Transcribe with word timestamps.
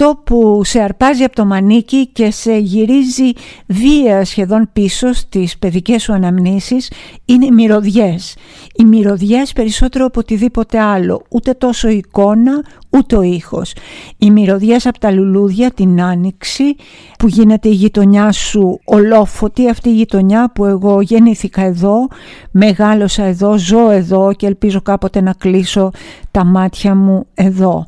αυτό 0.00 0.22
που 0.24 0.60
σε 0.64 0.80
αρπάζει 0.80 1.22
από 1.22 1.34
το 1.34 1.44
μανίκι 1.44 2.06
και 2.06 2.30
σε 2.30 2.56
γυρίζει 2.56 3.32
βία 3.66 4.24
σχεδόν 4.24 4.68
πίσω 4.72 5.12
στις 5.12 5.58
παιδικές 5.58 6.02
σου 6.02 6.12
αναμνήσεις 6.12 6.90
είναι 7.24 7.46
οι 7.46 7.50
μυρωδιές. 7.50 8.36
Οι 8.74 8.84
μυρωδιές 8.84 9.52
περισσότερο 9.52 10.04
από 10.04 10.20
οτιδήποτε 10.20 10.80
άλλο, 10.80 11.22
ούτε 11.28 11.52
τόσο 11.52 11.88
η 11.88 11.96
εικόνα, 11.96 12.64
ούτε 12.90 13.16
ο 13.16 13.22
ήχος. 13.22 13.74
Οι 14.18 14.30
μυρωδιές 14.30 14.86
από 14.86 14.98
τα 14.98 15.10
λουλούδια 15.10 15.70
την 15.70 16.02
άνοιξη 16.02 16.76
που 17.18 17.28
γίνεται 17.28 17.68
η 17.68 17.74
γειτονιά 17.74 18.32
σου 18.32 18.80
ολόφωτη, 18.84 19.68
αυτή 19.68 19.88
η 19.88 19.94
γειτονιά 19.94 20.50
που 20.54 20.64
εγώ 20.64 21.00
γεννήθηκα 21.00 21.62
εδώ, 21.62 22.08
μεγάλωσα 22.50 23.24
εδώ, 23.24 23.58
ζω 23.58 23.90
εδώ 23.90 24.32
και 24.32 24.46
ελπίζω 24.46 24.82
κάποτε 24.82 25.20
να 25.20 25.32
κλείσω 25.32 25.90
τα 26.30 26.44
μάτια 26.44 26.94
μου 26.94 27.26
εδώ 27.34 27.86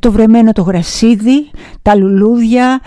το 0.00 0.12
βρεμένο 0.12 0.52
το 0.52 0.62
γρασίδι, 0.62 1.50
τα 1.82 1.94
λουλούδια, 1.94 2.80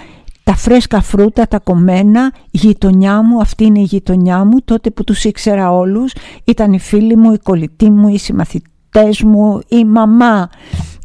τα 0.44 0.55
φρέσκα 0.55 1.02
φρούτα, 1.02 1.48
τα 1.48 1.59
κομμένα, 1.59 2.31
η 2.52 2.58
γειτονιά 2.58 3.22
μου, 3.22 3.41
αυτή 3.41 3.66
είναι 3.66 3.80
η 3.80 3.84
γειτονιά 3.84 4.44
μου, 4.44 4.62
τότε 4.66 4.89
που 4.89 5.03
τους 5.03 5.23
ήξερα 5.23 5.72
όλους, 5.72 6.13
ήταν 6.44 6.73
οι 6.73 6.80
φίλοι 6.80 7.17
μου, 7.17 7.31
οι 7.31 7.38
κολλητοί 7.38 7.89
μου, 7.89 8.08
οι 8.08 8.17
συμμαθητές 8.17 9.22
μου, 9.22 9.59
η 9.67 9.86
μαμά 9.86 10.49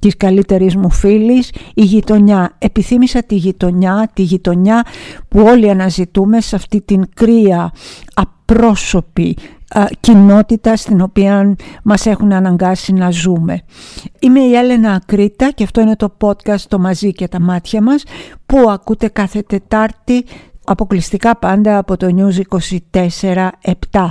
της 0.01 0.17
καλύτερης 0.17 0.77
μου 0.77 0.91
φίλης, 0.91 1.51
η 1.75 1.83
γειτονιά. 1.83 2.55
Επιθύμησα 2.59 3.23
τη 3.23 3.35
γειτονιά, 3.35 4.11
τη 4.15 4.23
γειτονιά 4.23 4.85
που 5.29 5.41
όλοι 5.41 5.71
αναζητούμε 5.71 6.41
σε 6.41 6.57
αυτή 6.57 6.81
την 6.81 7.05
κρύα, 7.15 7.73
απρόσωπη, 8.15 9.37
κοινότητα 10.01 10.77
στην 10.77 11.01
οποία 11.01 11.57
μας 11.83 12.07
έχουν 12.07 12.33
αναγκάσει 12.33 12.93
να 12.93 13.11
ζούμε. 13.11 13.63
Είμαι 14.19 14.41
η 14.41 14.55
Έλενα 14.55 14.93
Ακρίτα 14.93 15.51
και 15.51 15.65
αυτό 15.65 15.81
είναι 15.81 15.97
το 15.97 16.17
podcast 16.21 16.61
«Το 16.69 16.79
μαζί 16.79 17.13
και 17.13 17.29
τα 17.29 17.41
μάτια 17.41 17.83
μας» 17.83 18.03
που 18.47 18.71
ακούτε 18.71 19.09
κάθε 19.09 19.43
Τετάρτη 19.43 20.25
αποκλειστικά 20.65 21.37
πάντα 21.37 21.79
από 21.79 21.97
το 21.97 22.07
News 22.17 22.59
24-7. 22.91 24.09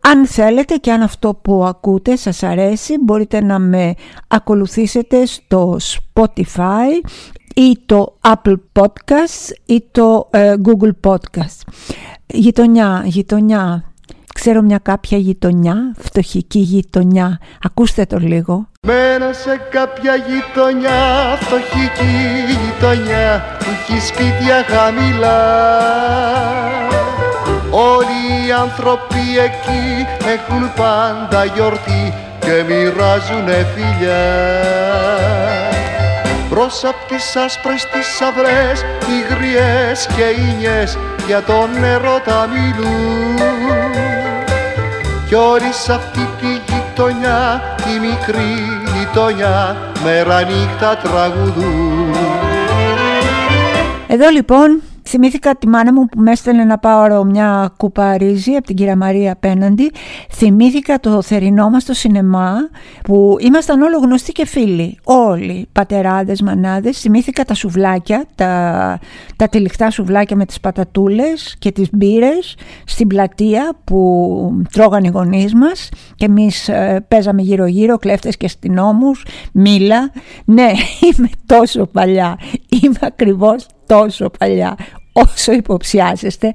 Αν 0.00 0.26
θέλετε 0.26 0.74
και 0.74 0.92
αν 0.92 1.02
αυτό 1.02 1.34
που 1.34 1.64
ακούτε 1.64 2.16
σας 2.16 2.42
αρέσει 2.42 2.94
μπορείτε 3.00 3.40
να 3.40 3.58
με 3.58 3.94
ακολουθήσετε 4.28 5.26
στο 5.26 5.76
Spotify 5.80 7.08
ή 7.54 7.78
το 7.86 8.18
Apple 8.20 8.56
Podcasts 8.72 9.50
ή 9.66 9.84
το 9.90 10.28
ε, 10.30 10.54
Google 10.64 11.10
Podcasts. 11.10 11.72
Γειτονιά, 12.26 13.02
γειτονιά, 13.06 13.91
Ξέρω 14.42 14.62
μια 14.62 14.78
κάποια 14.78 15.18
γειτονιά, 15.18 15.94
φτωχική 15.98 16.58
γειτονιά. 16.58 17.40
Ακούστε 17.62 18.06
το 18.06 18.18
λίγο. 18.18 18.68
Μένω 18.86 19.32
σε 19.32 19.60
κάποια 19.70 20.14
γειτονιά, 20.14 21.00
φτωχική 21.40 22.14
γειτονιά 22.48 23.44
που 23.58 23.64
έχει 23.70 24.06
σπίτια 24.06 24.64
χαμηλά. 24.68 25.40
Όλοι 27.70 28.46
οι 28.46 28.52
άνθρωποι 28.52 29.24
εκεί 29.44 30.06
έχουν 30.34 30.72
πάντα 30.76 31.44
γιορτή 31.44 32.14
και 32.40 32.64
μοιράζουνε 32.68 33.66
φιλιά. 33.74 34.24
Μπρος 36.48 36.84
απ' 36.84 37.08
τις 37.08 37.36
άσπρες 37.36 37.86
τις 37.86 38.20
αυρές, 38.20 38.80
οι 38.80 39.34
γριές 39.34 40.06
και 40.06 40.40
οι 40.40 40.56
νιές 40.58 40.98
για 41.26 41.42
τον 41.42 41.80
νερό 41.80 42.20
τα 42.24 42.48
μιλούν 42.52 44.11
κι 45.32 45.38
όλοι 45.38 45.72
σ' 45.72 45.88
αυτή 45.88 46.28
τη 46.40 46.72
γειτονιά, 46.72 47.60
τη 47.76 47.98
μικρή 48.00 48.54
γειτονιά, 48.94 49.76
μέρα 50.04 50.42
νύχτα 50.42 50.96
τραγουδούν. 50.96 52.14
Εδώ 54.06 54.28
λοιπόν 54.28 54.82
Θυμήθηκα 55.14 55.56
τη 55.56 55.68
μάνα 55.68 55.92
μου 55.92 56.06
που 56.06 56.20
με 56.20 56.30
έστελνε 56.30 56.64
να 56.64 56.78
πάρω 56.78 57.24
μια 57.24 57.72
κούπα 57.76 58.16
ρύζι 58.16 58.54
από 58.54 58.66
την 58.66 58.76
κυρία 58.76 58.96
Μαρία 58.96 59.32
απέναντι. 59.32 59.90
Θυμήθηκα 60.30 61.00
το 61.00 61.22
θερινό 61.22 61.70
μας 61.70 61.82
στο 61.82 61.92
σινεμά 61.92 62.54
που 63.02 63.36
ήμασταν 63.40 63.82
όλο 63.82 63.98
γνωστοί 63.98 64.32
και 64.32 64.46
φίλοι. 64.46 64.98
Όλοι, 65.04 65.68
πατεράδες, 65.72 66.42
μανάδες. 66.42 66.98
Θυμήθηκα 66.98 67.44
τα 67.44 67.54
σουβλάκια, 67.54 68.24
τα, 68.34 68.98
τα 69.36 69.48
τυλιχτά 69.48 69.90
σουβλάκια 69.90 70.36
με 70.36 70.44
τις 70.46 70.60
πατατούλες 70.60 71.56
και 71.58 71.72
τις 71.72 71.88
μπύρες 71.92 72.56
στην 72.84 73.06
πλατεία 73.06 73.72
που 73.84 74.64
τρώγαν 74.72 75.04
οι 75.04 75.08
γονείς 75.08 75.54
μας 75.54 75.88
και 76.14 76.24
εμείς 76.24 76.68
ε, 76.68 77.04
παίζαμε 77.08 77.42
γύρω 77.42 77.66
γύρω 77.66 77.96
κλέφτες 77.96 78.36
και 78.36 78.46
αστυνόμους, 78.46 79.24
μήλα. 79.52 80.12
Ναι, 80.44 80.70
είμαι 81.14 81.28
τόσο 81.46 81.86
παλιά, 81.86 82.38
είμαι 82.82 82.98
ακριβώς 83.00 83.66
τόσο 83.86 84.30
παλιά 84.38 84.76
όσο 85.12 85.52
υποψιάζεστε 85.52 86.52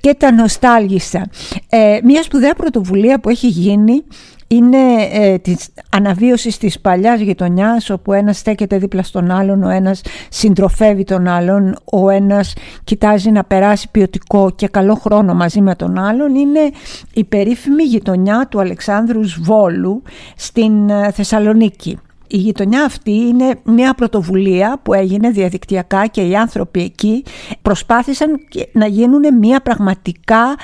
και 0.00 0.14
τα 0.14 0.32
νοστάλγησα. 0.32 1.28
Ε, 1.68 1.98
μια 2.04 2.22
σπουδαία 2.22 2.54
πρωτοβουλία 2.54 3.20
που 3.20 3.28
έχει 3.28 3.48
γίνει 3.48 4.04
είναι 4.46 4.78
ε, 5.12 5.38
της 5.38 5.68
αναβίωσης 5.90 6.58
της 6.58 6.80
παλιάς 6.80 7.20
γειτονιάς 7.20 7.90
όπου 7.90 8.12
ένας 8.12 8.38
στέκεται 8.38 8.78
δίπλα 8.78 9.02
στον 9.02 9.30
άλλον, 9.30 9.62
ο 9.62 9.68
ένας 9.68 10.00
συντροφεύει 10.28 11.04
τον 11.04 11.28
άλλον, 11.28 11.76
ο 11.84 12.10
ένας 12.10 12.52
κοιτάζει 12.84 13.30
να 13.30 13.44
περάσει 13.44 13.88
ποιοτικό 13.90 14.50
και 14.50 14.68
καλό 14.68 14.94
χρόνο 14.94 15.34
μαζί 15.34 15.60
με 15.60 15.74
τον 15.74 15.98
άλλον 15.98 16.34
είναι 16.34 16.70
η 17.14 17.24
περίφημη 17.24 17.82
γειτονιά 17.82 18.46
του 18.50 18.60
Αλεξάνδρου 18.60 19.20
Βόλου 19.40 20.02
στην 20.36 20.90
ε, 20.90 21.10
Θεσσαλονίκη. 21.10 21.98
Η 22.34 22.36
γειτονιά 22.36 22.84
αυτή 22.84 23.12
είναι 23.12 23.54
μια 23.64 23.94
πρωτοβουλία 23.94 24.80
που 24.82 24.92
έγινε 24.92 25.30
διαδικτυακά 25.30 26.06
και 26.06 26.20
οι 26.20 26.36
άνθρωποι 26.36 26.82
εκεί 26.82 27.24
προσπάθησαν 27.62 28.40
να 28.72 28.86
γίνουν 28.86 29.38
μια 29.38 29.60
πραγματικά 29.60 30.56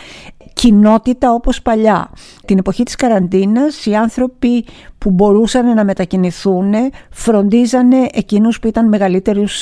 κοινότητα 0.53 1.33
όπως 1.33 1.63
παλιά. 1.63 2.11
Την 2.45 2.59
εποχή 2.59 2.83
της 2.83 2.95
καραντίνας 2.95 3.87
οι 3.87 3.95
άνθρωποι 3.95 4.65
που 4.99 5.11
μπορούσαν 5.11 5.75
να 5.75 5.85
μετακινηθούν 5.85 6.75
φροντίζανε 7.11 8.07
εκείνους 8.13 8.61
που 8.61 8.67
ήταν 8.67 8.85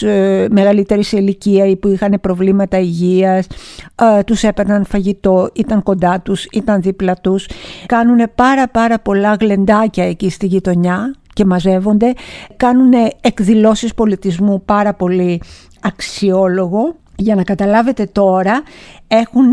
ε, 0.02 0.46
μεγαλύτεροι 0.50 1.02
σε 1.02 1.16
ηλικία 1.16 1.66
ή 1.66 1.76
που 1.76 1.88
είχαν 1.88 2.19
προβλήματα 2.20 2.78
υγείας, 2.78 3.46
ε, 3.94 4.22
τους 4.22 4.42
έπαιρναν 4.42 4.84
φαγητό, 4.84 5.50
ήταν 5.52 5.82
κοντά 5.82 6.20
τους, 6.20 6.44
ήταν 6.44 6.80
δίπλα 6.80 7.14
τους. 7.14 7.48
Κάνουν 7.86 8.30
πάρα 8.34 8.69
πάρα 8.69 8.98
πολλά 8.98 9.36
γλεντάκια 9.40 10.04
εκεί 10.04 10.30
στη 10.30 10.46
γειτονιά 10.46 11.12
και 11.38 11.44
μαζεύονται, 11.44 12.12
κάνουν 12.56 12.93
εκδηλώσεις 13.21 13.94
πολιτισμού 13.94 14.62
πάρα 14.65 14.94
πολύ 14.94 15.43
αξιόλογο. 15.81 16.97
Για 17.16 17.34
να 17.34 17.43
καταλάβετε 17.43 18.06
τώρα, 18.06 18.62
έχουν 19.09 19.50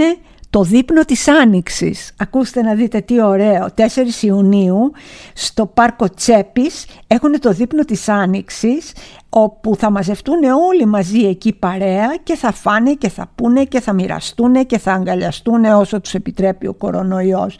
το 0.50 0.64
δείπνο 0.64 1.06
της 1.06 1.28
Άνοιξης. 1.28 2.14
Ακούστε 2.18 2.62
να 2.62 2.74
δείτε 2.76 3.00
τι 3.00 3.24
ωραίο. 3.24 3.68
4 3.76 3.82
Ιουνίου 4.22 4.92
στο 5.34 5.66
πάρκο 5.66 6.10
Τσέπης 6.14 6.86
έχουν 7.08 7.40
το 7.40 7.52
δείπνο 7.52 7.86
της 7.86 8.10
Άνοιξης 8.10 8.94
όπου 9.30 9.76
θα 9.76 9.90
μαζευτούν 9.90 10.44
όλοι 10.70 10.86
μαζί 10.86 11.20
εκεί 11.20 11.54
παρέα 11.54 12.16
και 12.24 12.36
θα 12.36 12.52
φάνε 12.52 12.94
και 12.94 13.10
θα 13.10 13.32
πούνε 13.36 13.64
και 13.64 13.80
θα 13.80 13.94
μοιραστούν 13.94 14.66
και 14.66 14.78
θα 14.78 14.92
αγκαλιαστούν 14.92 15.66
όσο 15.66 16.02
τους 16.02 16.14
επιτρέπει 16.14 16.68
ο 16.68 16.74
κορονοϊός. 16.74 17.58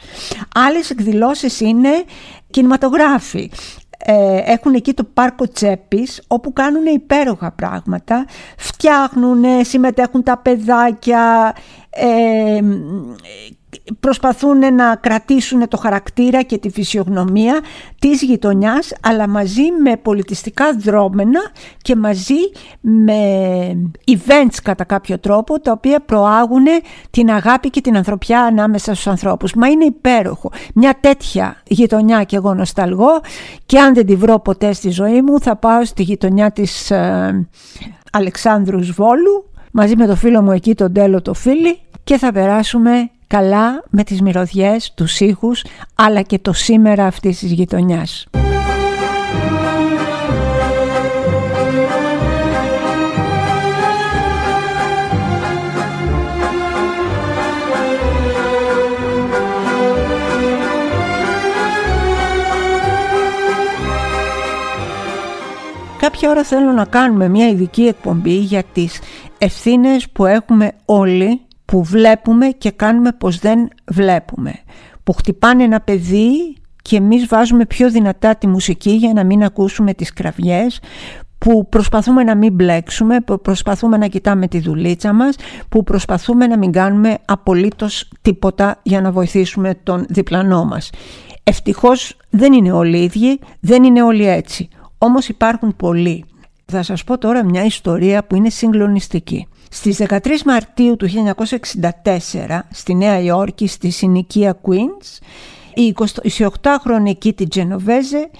Άλλες 0.54 0.90
εκδηλώσεις 0.90 1.60
είναι 1.60 1.90
κινηματογράφοι. 2.50 3.50
Ε, 4.08 4.42
έχουν 4.44 4.74
εκεί 4.74 4.92
το 4.92 5.04
πάρκο 5.14 5.48
Τσέπης 5.48 6.22
όπου 6.26 6.52
κάνουν 6.52 6.86
υπέροχα 6.86 7.50
πράγματα, 7.50 8.26
φτιάχνουν, 8.56 9.44
συμμετέχουν 9.62 10.22
τα 10.22 10.38
παιδάκια, 10.38 11.54
ε, 11.90 12.60
προσπαθούν 14.00 14.74
να 14.74 14.96
κρατήσουν 14.96 15.68
το 15.68 15.76
χαρακτήρα 15.76 16.42
και 16.42 16.58
τη 16.58 16.70
φυσιογνωμία 16.70 17.60
της 17.98 18.22
γειτονιάς 18.22 18.92
αλλά 19.00 19.28
μαζί 19.28 19.62
με 19.82 19.96
πολιτιστικά 19.96 20.72
δρόμενα 20.78 21.40
και 21.82 21.96
μαζί 21.96 22.34
με 22.80 23.18
events 24.06 24.56
κατά 24.62 24.84
κάποιο 24.84 25.18
τρόπο 25.18 25.60
τα 25.60 25.72
οποία 25.72 26.00
προάγουν 26.00 26.64
την 27.10 27.30
αγάπη 27.30 27.70
και 27.70 27.80
την 27.80 27.96
ανθρωπιά 27.96 28.42
ανάμεσα 28.42 28.92
στους 28.92 29.06
ανθρώπους. 29.06 29.54
Μα 29.54 29.68
είναι 29.68 29.84
υπέροχο. 29.84 30.50
Μια 30.74 30.96
τέτοια 31.00 31.56
γειτονιά 31.66 32.22
και 32.22 32.36
εγώ 32.36 32.54
νοσταλγώ 32.54 33.20
και 33.66 33.78
αν 33.78 33.94
δεν 33.94 34.06
τη 34.06 34.16
βρω 34.16 34.38
ποτέ 34.38 34.72
στη 34.72 34.90
ζωή 34.90 35.22
μου 35.22 35.40
θα 35.40 35.56
πάω 35.56 35.84
στη 35.84 36.02
γειτονιά 36.02 36.50
της 36.50 36.90
ε, 36.90 37.48
Αλεξάνδρους 38.12 38.90
Βόλου 38.90 39.50
μαζί 39.72 39.96
με 39.96 40.06
το 40.06 40.16
φίλο 40.16 40.42
μου 40.42 40.50
εκεί 40.50 40.74
τον 40.74 40.92
Τέλο 40.92 41.22
το 41.22 41.34
φίλι 41.34 41.78
και 42.04 42.18
θα 42.18 42.32
περάσουμε 42.32 43.10
καλά 43.26 43.84
με 43.90 44.04
τις 44.04 44.20
μυρωδιές, 44.20 44.92
τους 44.94 45.20
ήχους, 45.20 45.64
αλλά 45.94 46.22
και 46.22 46.38
το 46.38 46.52
σήμερα 46.52 47.06
αυτής 47.06 47.38
της 47.38 47.52
γειτονιάς. 47.52 48.26
κάποια 66.16 66.30
ώρα 66.30 66.44
θέλω 66.44 66.72
να 66.72 66.84
κάνουμε 66.84 67.28
μια 67.28 67.48
ειδική 67.48 67.82
εκπομπή 67.86 68.34
για 68.34 68.62
τις 68.72 69.00
ευθύνες 69.38 70.10
που 70.10 70.26
έχουμε 70.26 70.72
όλοι 70.84 71.40
που 71.66 71.82
βλέπουμε 71.82 72.46
και 72.46 72.70
κάνουμε 72.70 73.12
πως 73.12 73.38
δεν 73.38 73.68
βλέπουμε. 73.86 74.54
Που 75.04 75.12
χτυπάνε 75.12 75.64
ένα 75.64 75.80
παιδί 75.80 76.56
και 76.82 76.96
εμείς 76.96 77.26
βάζουμε 77.26 77.66
πιο 77.66 77.90
δυνατά 77.90 78.36
τη 78.36 78.46
μουσική 78.46 78.90
για 78.90 79.12
να 79.12 79.24
μην 79.24 79.44
ακούσουμε 79.44 79.94
τις 79.94 80.12
κραυγές 80.12 80.80
που 81.38 81.68
προσπαθούμε 81.68 82.22
να 82.22 82.34
μην 82.34 82.52
μπλέξουμε, 82.52 83.20
που 83.20 83.40
προσπαθούμε 83.40 83.96
να 83.96 84.06
κοιτάμε 84.06 84.48
τη 84.48 84.58
δουλίτσα 84.60 85.12
μας, 85.12 85.36
που 85.68 85.84
προσπαθούμε 85.84 86.46
να 86.46 86.58
μην 86.58 86.72
κάνουμε 86.72 87.18
απολύτως 87.24 88.08
τίποτα 88.22 88.80
για 88.82 89.00
να 89.00 89.10
βοηθήσουμε 89.10 89.74
τον 89.82 90.06
διπλανό 90.08 90.64
μας. 90.64 90.90
Ευτυχώς 91.42 92.16
δεν 92.30 92.52
είναι 92.52 92.72
όλοι 92.72 93.02
ίδιοι, 93.02 93.40
δεν 93.60 93.84
είναι 93.84 94.02
όλοι 94.02 94.26
έτσι. 94.26 94.68
Όμως 94.98 95.28
υπάρχουν 95.28 95.76
πολλοί. 95.76 96.24
Θα 96.64 96.82
σας 96.82 97.04
πω 97.04 97.18
τώρα 97.18 97.44
μια 97.44 97.64
ιστορία 97.64 98.26
που 98.26 98.36
είναι 98.36 98.50
συγκλονιστική. 98.50 99.48
Στις 99.70 99.98
13 100.08 100.18
Μαρτίου 100.44 100.96
του 100.96 101.08
1964 101.08 102.58
στη 102.70 102.94
Νέα 102.94 103.20
Υόρκη 103.20 103.66
στη 103.66 103.90
συνοικία 103.90 104.60
Queens 104.62 105.18
η 105.74 105.94
28χρονη 106.62 107.18
Κίτι 107.18 107.48
Τζενοβέζε 107.48 108.30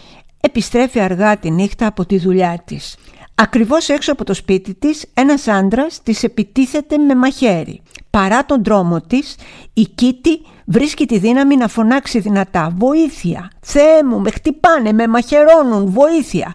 επιστρέφει 0.40 1.00
αργά 1.00 1.36
τη 1.36 1.50
νύχτα 1.50 1.86
από 1.86 2.06
τη 2.06 2.18
δουλειά 2.18 2.62
της. 2.64 2.96
Ακριβώς 3.34 3.88
έξω 3.88 4.12
από 4.12 4.24
το 4.24 4.34
σπίτι 4.34 4.74
της 4.74 5.06
ένας 5.14 5.48
άντρας 5.48 6.02
της 6.02 6.22
επιτίθεται 6.22 6.98
με 6.98 7.14
μαχαίρι. 7.14 7.82
Παρά 8.10 8.44
τον 8.44 8.62
τρόμο 8.62 9.00
της, 9.00 9.36
η 9.72 9.82
Κίτι 9.82 10.40
βρίσκει 10.64 11.06
τη 11.06 11.18
δύναμη 11.18 11.56
να 11.56 11.68
φωνάξει 11.68 12.18
δυνατά 12.18 12.72
«Βοήθεια! 12.76 13.50
Θεέ 13.60 14.04
μου, 14.04 14.20
με 14.20 14.30
χτυπάνε, 14.30 14.92
με 14.92 15.06
μαχαιρώνουν, 15.06 15.90
βοήθεια!» 15.90 16.54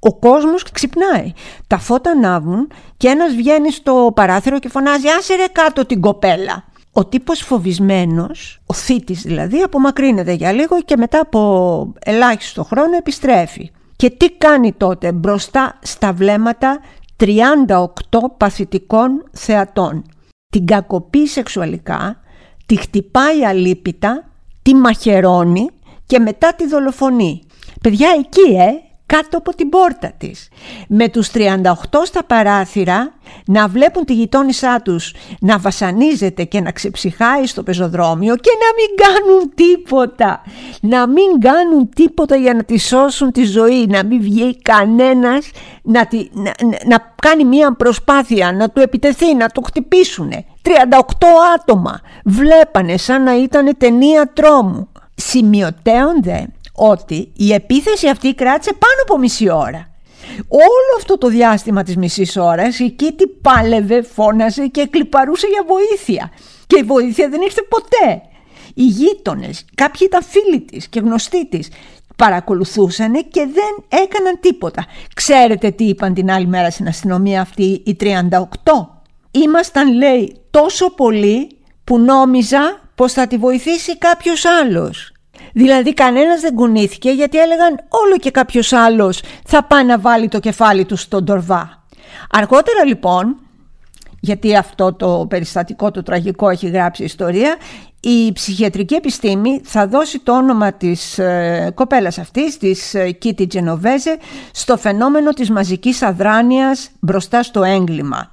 Ο 0.00 0.18
κόσμος 0.18 0.62
ξυπνάει. 0.72 1.32
Τα 1.66 1.78
φώτα 1.78 2.10
ανάβουν 2.10 2.70
και 2.96 3.08
ένας 3.08 3.34
βγαίνει 3.34 3.72
στο 3.72 4.12
παράθυρο 4.14 4.58
και 4.58 4.68
φωνάζει 4.68 5.08
«Άσε 5.08 5.34
ρε 5.34 5.46
κάτω 5.52 5.86
την 5.86 6.00
κοπέλα!» 6.00 6.64
Ο 6.92 7.04
τύπος 7.04 7.40
φοβισμένος, 7.40 8.60
ο 8.66 8.74
θήτης 8.74 9.22
δηλαδή, 9.22 9.62
απομακρύνεται 9.62 10.32
για 10.32 10.52
λίγο 10.52 10.82
και 10.82 10.96
μετά 10.96 11.20
από 11.20 11.92
ελάχιστο 12.04 12.64
χρόνο 12.64 12.96
επιστρέφει. 12.96 13.70
Και 13.96 14.10
τι 14.10 14.30
κάνει 14.30 14.72
τότε 14.72 15.12
μπροστά 15.12 15.78
στα 15.82 16.12
βλέμματα 16.12 16.80
38 17.16 17.26
παθητικών 18.36 19.24
θεατών. 19.32 20.04
Την 20.52 20.66
κακοποιεί 20.66 21.26
σεξουαλικά, 21.26 22.20
τη 22.66 22.76
χτυπάει 22.76 23.44
αλίπητα, 23.44 24.30
τη 24.62 24.74
μαχαιρώνει 24.74 25.66
και 26.06 26.18
μετά 26.18 26.54
τη 26.54 26.66
δολοφονεί. 26.66 27.42
Παιδιά 27.80 28.08
εκεί 28.18 28.56
ε, 28.56 28.89
κάτω 29.10 29.38
από 29.38 29.54
την 29.54 29.68
πόρτα 29.68 30.12
της. 30.18 30.48
Με 30.88 31.08
τους 31.08 31.30
38 31.34 31.42
στα 32.04 32.24
παράθυρα 32.24 33.12
να 33.44 33.68
βλέπουν 33.68 34.04
τη 34.04 34.14
γειτόνισά 34.14 34.80
τους 34.84 35.14
να 35.40 35.58
βασανίζεται 35.58 36.44
και 36.44 36.60
να 36.60 36.70
ξεψυχάει 36.72 37.46
στο 37.46 37.62
πεζοδρόμιο 37.62 38.36
και 38.36 38.50
να 38.62 38.68
μην 38.76 38.88
κάνουν 39.04 39.52
τίποτα. 39.54 40.42
Να 40.80 41.06
μην 41.06 41.40
κάνουν 41.40 41.88
τίποτα 41.94 42.36
για 42.36 42.54
να 42.54 42.64
τη 42.64 42.78
σώσουν 42.78 43.32
τη 43.32 43.44
ζωή, 43.44 43.86
να 43.86 44.04
μην 44.04 44.20
βγει 44.20 44.58
κανένας 44.62 45.50
να, 45.82 46.06
τη, 46.06 46.28
να, 46.32 46.52
να 46.86 47.14
κάνει 47.22 47.44
μία 47.44 47.74
προσπάθεια, 47.74 48.52
να 48.52 48.70
του 48.70 48.80
επιτεθεί, 48.80 49.34
να 49.34 49.48
το 49.48 49.60
χτυπήσουνε. 49.60 50.44
38 50.62 50.70
άτομα 51.54 52.00
βλέπανε 52.24 52.96
σαν 52.96 53.22
να 53.22 53.36
ήταν 53.36 53.74
ταινία 53.78 54.30
τρόμου. 54.34 54.88
Σημειωτέονται 55.14 56.48
ότι 56.80 57.32
η 57.36 57.52
επίθεση 57.52 58.08
αυτή 58.08 58.34
κράτησε 58.34 58.72
πάνω 58.72 59.02
από 59.02 59.18
μισή 59.18 59.50
ώρα. 59.50 59.88
Όλο 60.48 60.92
αυτό 60.96 61.18
το 61.18 61.28
διάστημα 61.28 61.82
της 61.82 61.96
μισής 61.96 62.36
ώρας 62.36 62.78
η 62.78 62.90
Κίτη 62.90 63.26
πάλευε, 63.26 64.02
φώναζε 64.02 64.66
και 64.66 64.86
κλιπαρούσε 64.86 65.46
για 65.46 65.64
βοήθεια. 65.66 66.30
Και 66.66 66.78
η 66.78 66.82
βοήθεια 66.82 67.28
δεν 67.28 67.40
ήρθε 67.40 67.62
ποτέ. 67.62 68.22
Οι 68.74 68.84
γείτονες, 68.84 69.64
κάποιοι 69.74 70.00
ήταν 70.10 70.22
φίλοι 70.22 70.60
της 70.60 70.88
και 70.88 71.00
γνωστοί 71.00 71.46
της, 71.46 71.68
παρακολουθούσαν 72.16 73.12
και 73.12 73.48
δεν 73.52 74.00
έκαναν 74.02 74.38
τίποτα. 74.40 74.86
Ξέρετε 75.14 75.70
τι 75.70 75.84
είπαν 75.84 76.14
την 76.14 76.30
άλλη 76.30 76.46
μέρα 76.46 76.70
στην 76.70 76.88
αστυνομία 76.88 77.40
αυτή 77.40 77.82
οι 77.84 77.96
38. 78.00 78.10
Ήμασταν 79.30 79.92
λέει 79.92 80.36
τόσο 80.50 80.90
πολλοί 80.90 81.48
που 81.84 81.98
νόμιζα 81.98 82.90
πως 82.94 83.12
θα 83.12 83.26
τη 83.26 83.36
βοηθήσει 83.36 83.98
κάποιος 83.98 84.44
άλλος. 84.44 85.12
Δηλαδή 85.52 85.94
κανένας 85.94 86.40
δεν 86.40 86.54
κουνήθηκε 86.54 87.10
γιατί 87.10 87.38
έλεγαν 87.38 87.80
όλο 87.88 88.16
και 88.16 88.30
κάποιος 88.30 88.72
άλλος 88.72 89.22
θα 89.46 89.64
πάει 89.64 89.84
να 89.84 89.98
βάλει 89.98 90.28
το 90.28 90.38
κεφάλι 90.38 90.84
του 90.84 90.96
στον 90.96 91.24
τορβά. 91.24 91.84
Αργότερα 92.30 92.84
λοιπόν, 92.84 93.36
γιατί 94.20 94.56
αυτό 94.56 94.92
το 94.92 95.26
περιστατικό 95.28 95.90
το 95.90 96.02
τραγικό 96.02 96.48
έχει 96.48 96.68
γράψει 96.68 97.04
ιστορία, 97.04 97.56
η 98.00 98.32
ψυχιατρική 98.32 98.94
επιστήμη 98.94 99.60
θα 99.64 99.86
δώσει 99.86 100.18
το 100.18 100.36
όνομα 100.36 100.72
της 100.72 101.18
ε, 101.18 101.72
κοπέλας 101.74 102.18
αυτής, 102.18 102.58
της 102.58 102.94
ε, 102.94 103.10
Κίτι 103.10 103.46
Τζενοβέζε, 103.46 104.18
στο 104.52 104.76
φαινόμενο 104.76 105.30
της 105.30 105.50
μαζικής 105.50 106.02
αδράνειας 106.02 106.90
μπροστά 107.00 107.42
στο 107.42 107.62
έγκλημα. 107.62 108.30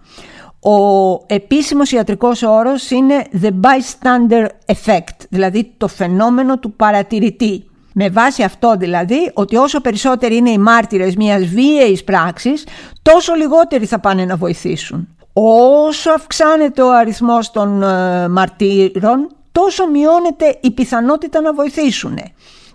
Ο 0.60 1.14
επίσημος 1.26 1.92
ιατρικός 1.92 2.42
όρος 2.42 2.92
είναι 2.92 3.24
the 3.42 3.50
bystander 3.50 4.48
effect, 4.66 5.26
δηλαδή 5.30 5.74
το 5.78 5.88
φαινόμενο 5.88 6.60
του 6.60 6.74
παρατηρητή. 6.74 7.66
Με 7.94 8.10
βάση 8.10 8.44
αυτό 8.44 8.76
δηλαδή 8.78 9.32
ότι 9.34 9.56
όσο 9.56 9.82
περισσότεροι 9.82 10.36
είναι 10.36 10.50
οι 10.50 10.58
μάρτυρες 10.58 11.16
μιας 11.16 11.46
βίαιης 11.46 12.04
πράξης, 12.04 12.66
τόσο 13.02 13.34
λιγότεροι 13.34 13.86
θα 13.86 14.00
πάνε 14.00 14.26
να 14.26 14.36
βοηθήσουν. 14.36 15.08
Όσο 15.34 16.12
αυξάνεται 16.12 16.82
ο 16.82 16.94
αριθμός 16.94 17.52
των 17.52 17.84
ε, 17.84 18.28
μαρτύρων, 18.28 19.28
τόσο 19.52 19.88
μειώνεται 19.88 20.58
η 20.62 20.72
πιθανότητα 20.72 21.42
να 21.42 21.54
βοηθήσουν. 21.54 22.18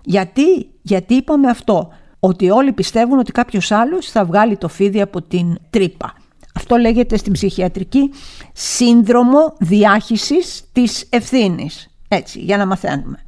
Γιατί, 0.03 0.69
γιατί 0.81 1.13
είπαμε 1.13 1.49
αυτό, 1.49 1.89
ότι 2.19 2.49
όλοι 2.49 2.71
πιστεύουν 2.71 3.19
ότι 3.19 3.31
κάποιος 3.31 3.71
άλλος 3.71 4.11
θα 4.11 4.25
βγάλει 4.25 4.57
το 4.57 4.67
φίδι 4.67 5.01
από 5.01 5.21
την 5.21 5.57
τρύπα. 5.69 6.13
Αυτό 6.53 6.75
λέγεται 6.75 7.17
στην 7.17 7.33
ψυχιατρική 7.33 8.11
σύνδρομο 8.53 9.53
διάχυσης 9.59 10.63
της 10.71 11.05
ευθύνης. 11.09 11.89
Έτσι, 12.07 12.39
για 12.39 12.57
να 12.57 12.65
μαθαίνουμε. 12.65 13.19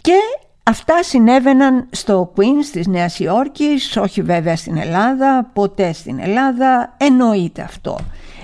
Και 0.00 0.14
αυτά 0.62 1.02
συνέβαιναν 1.02 1.88
στο 1.90 2.32
Queens 2.36 2.64
της 2.72 2.86
Νέας 2.86 3.18
Υόρκης, 3.18 3.96
όχι 3.96 4.22
βέβαια 4.22 4.56
στην 4.56 4.76
Ελλάδα, 4.76 5.50
ποτέ 5.52 5.92
στην 5.92 6.18
Ελλάδα, 6.20 6.94
εννοείται 6.96 7.62
αυτό. 7.62 7.98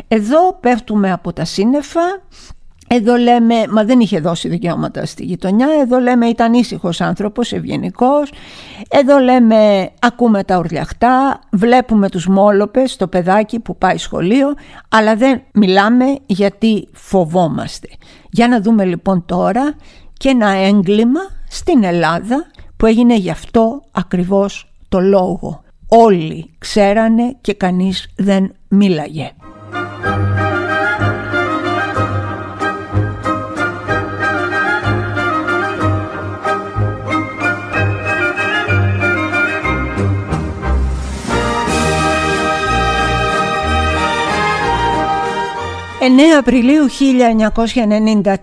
Εδώ 0.08 0.52
πέφτουμε 0.60 1.12
από 1.12 1.32
τα 1.32 1.44
σύννεφα 1.44 2.22
εδώ 2.90 3.16
λέμε, 3.16 3.54
μα 3.70 3.84
δεν 3.84 4.00
είχε 4.00 4.20
δώσει 4.20 4.48
δικαιώματα 4.48 5.06
στη 5.06 5.24
γειτονιά, 5.24 5.68
εδώ 5.82 5.98
λέμε 5.98 6.26
ήταν 6.26 6.52
ήσυχος 6.52 7.00
άνθρωπος, 7.00 7.52
ευγενικός. 7.52 8.32
Εδώ 8.88 9.18
λέμε 9.18 9.90
ακούμε 10.00 10.44
τα 10.44 10.58
ουρλιαχτά, 10.58 11.40
βλέπουμε 11.50 12.08
τους 12.08 12.26
μόλοπες, 12.26 12.96
το 12.96 13.08
παιδάκι 13.08 13.60
που 13.60 13.76
πάει 13.76 13.96
σχολείο, 13.96 14.54
αλλά 14.88 15.16
δεν 15.16 15.42
μιλάμε 15.52 16.04
γιατί 16.26 16.88
φοβόμαστε. 16.92 17.88
Για 18.30 18.48
να 18.48 18.60
δούμε 18.60 18.84
λοιπόν 18.84 19.24
τώρα 19.26 19.74
και 20.12 20.28
ένα 20.28 20.48
έγκλημα 20.48 21.20
στην 21.48 21.84
Ελλάδα 21.84 22.46
που 22.76 22.86
έγινε 22.86 23.16
γι' 23.16 23.30
αυτό 23.30 23.82
ακριβώς 23.92 24.72
το 24.88 25.00
λόγο. 25.00 25.62
Όλοι 25.88 26.54
ξέρανε 26.58 27.36
και 27.40 27.54
κανείς 27.54 28.08
δεν 28.16 28.54
μίλαγε. 28.68 29.32
9 46.08 46.10
Απριλίου 46.38 46.86
1993, 46.88 48.34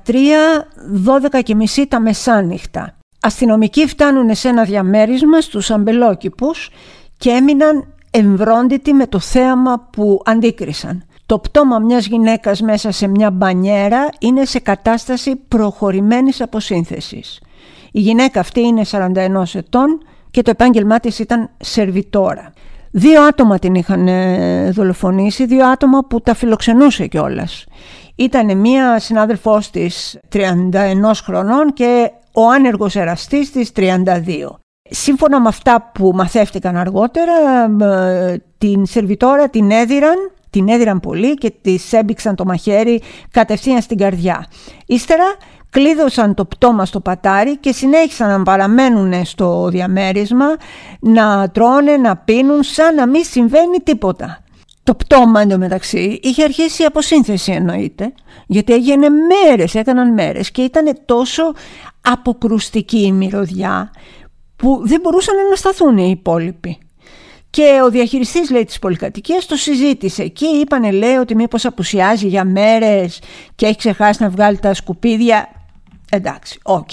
12 1.37 1.43
και 1.43 1.55
μισή 1.55 1.87
τα 1.87 1.99
μεσάνυχτα. 1.99 2.97
Αστυνομικοί 3.19 3.87
φτάνουν 3.87 4.35
σε 4.35 4.47
ένα 4.47 4.63
διαμέρισμα 4.63 5.41
στους 5.41 5.71
αμπελόκηπους 5.71 6.69
και 7.17 7.29
έμειναν 7.29 7.93
εμβρόντιτοι 8.11 8.93
με 8.93 9.07
το 9.07 9.19
θέαμα 9.19 9.89
που 9.91 10.21
αντίκρισαν. 10.25 11.03
Το 11.25 11.39
πτώμα 11.39 11.79
μιας 11.79 12.05
γυναίκας 12.05 12.61
μέσα 12.61 12.91
σε 12.91 13.07
μια 13.07 13.31
μπανιέρα 13.31 14.09
είναι 14.19 14.45
σε 14.45 14.59
κατάσταση 14.59 15.35
προχωρημένης 15.35 16.41
αποσύνθεσης. 16.41 17.41
Η 17.91 17.99
γυναίκα 17.99 18.39
αυτή 18.39 18.61
είναι 18.61 18.83
41 18.91 19.55
ετών 19.55 20.01
και 20.31 20.41
το 20.41 20.49
επάγγελμά 20.49 20.99
της 20.99 21.19
ήταν 21.19 21.49
σερβιτόρα. 21.57 22.53
Δύο 22.97 23.21
άτομα 23.21 23.59
την 23.59 23.75
είχαν 23.75 24.07
ε, 24.07 24.71
δολοφονήσει, 24.71 25.45
δύο 25.45 25.67
άτομα 25.67 25.99
που 25.99 26.21
τα 26.21 26.33
φιλοξενούσε 26.33 27.07
κιόλας. 27.07 27.65
Ήταν 28.15 28.57
μία 28.57 28.99
συνάδελφός 28.99 29.69
της 29.69 30.19
31 30.33 30.41
χρονών 31.23 31.73
και 31.73 32.11
ο 32.33 32.49
άνεργος 32.49 32.95
εραστής 32.95 33.51
της 33.51 33.71
32. 33.75 33.89
Σύμφωνα 34.89 35.41
με 35.41 35.47
αυτά 35.47 35.91
που 35.93 36.11
μαθεύτηκαν 36.13 36.77
αργότερα, 36.77 37.33
ε, 37.81 38.43
την 38.57 38.85
σερβιτόρα 38.85 39.49
την 39.49 39.71
έδιραν, 39.71 40.31
την 40.49 40.69
έδιραν 40.69 40.99
πολύ 40.99 41.33
και 41.33 41.53
της 41.61 41.93
έμπηξαν 41.93 42.35
το 42.35 42.45
μαχαίρι 42.45 43.01
κατευθείαν 43.31 43.81
στην 43.81 43.97
καρδιά. 43.97 44.45
Ύστερα 44.85 45.35
κλείδωσαν 45.75 46.33
το 46.33 46.45
πτώμα 46.45 46.85
στο 46.85 46.99
πατάρι 46.99 47.57
και 47.57 47.71
συνέχισαν 47.71 48.29
να 48.29 48.43
παραμένουν 48.43 49.25
στο 49.25 49.67
διαμέρισμα, 49.69 50.45
να 50.99 51.49
τρώνε, 51.49 51.97
να 51.97 52.17
πίνουν 52.17 52.63
σαν 52.63 52.95
να 52.95 53.07
μην 53.07 53.23
συμβαίνει 53.23 53.77
τίποτα. 53.83 54.43
Το 54.83 54.95
πτώμα 54.95 55.41
εντωμεταξύ 55.41 56.19
είχε 56.23 56.43
αρχίσει 56.43 56.81
η 56.81 56.85
αποσύνθεση 56.85 57.51
εννοείται, 57.51 58.13
γιατί 58.47 58.73
έγινε 58.73 59.07
μέρες, 59.09 59.75
έκαναν 59.75 60.13
μέρες 60.13 60.51
και 60.51 60.61
ήταν 60.61 60.97
τόσο 61.05 61.53
αποκρουστική 62.01 63.05
η 63.05 63.11
μυρωδιά 63.11 63.91
που 64.55 64.81
δεν 64.83 64.99
μπορούσαν 65.01 65.35
να 65.49 65.55
σταθούν 65.55 65.97
οι 65.97 66.09
υπόλοιποι. 66.19 66.77
Και 67.49 67.79
ο 67.85 67.89
διαχειριστής 67.89 68.49
λέει 68.49 68.63
της 68.63 68.79
πολυκατοικίας 68.79 69.45
το 69.45 69.55
συζήτησε 69.55 70.27
και 70.27 70.45
είπανε 70.45 70.91
λέει 70.91 71.15
ότι 71.15 71.35
μήπως 71.35 71.65
απουσιάζει 71.65 72.27
για 72.27 72.43
μέρες 72.43 73.19
και 73.55 73.65
έχει 73.65 73.77
ξεχάσει 73.77 74.23
να 74.23 74.29
βγάλει 74.29 74.57
τα 74.57 74.73
σκουπίδια. 74.73 75.49
Εντάξει, 76.11 76.59
οκ. 76.63 76.89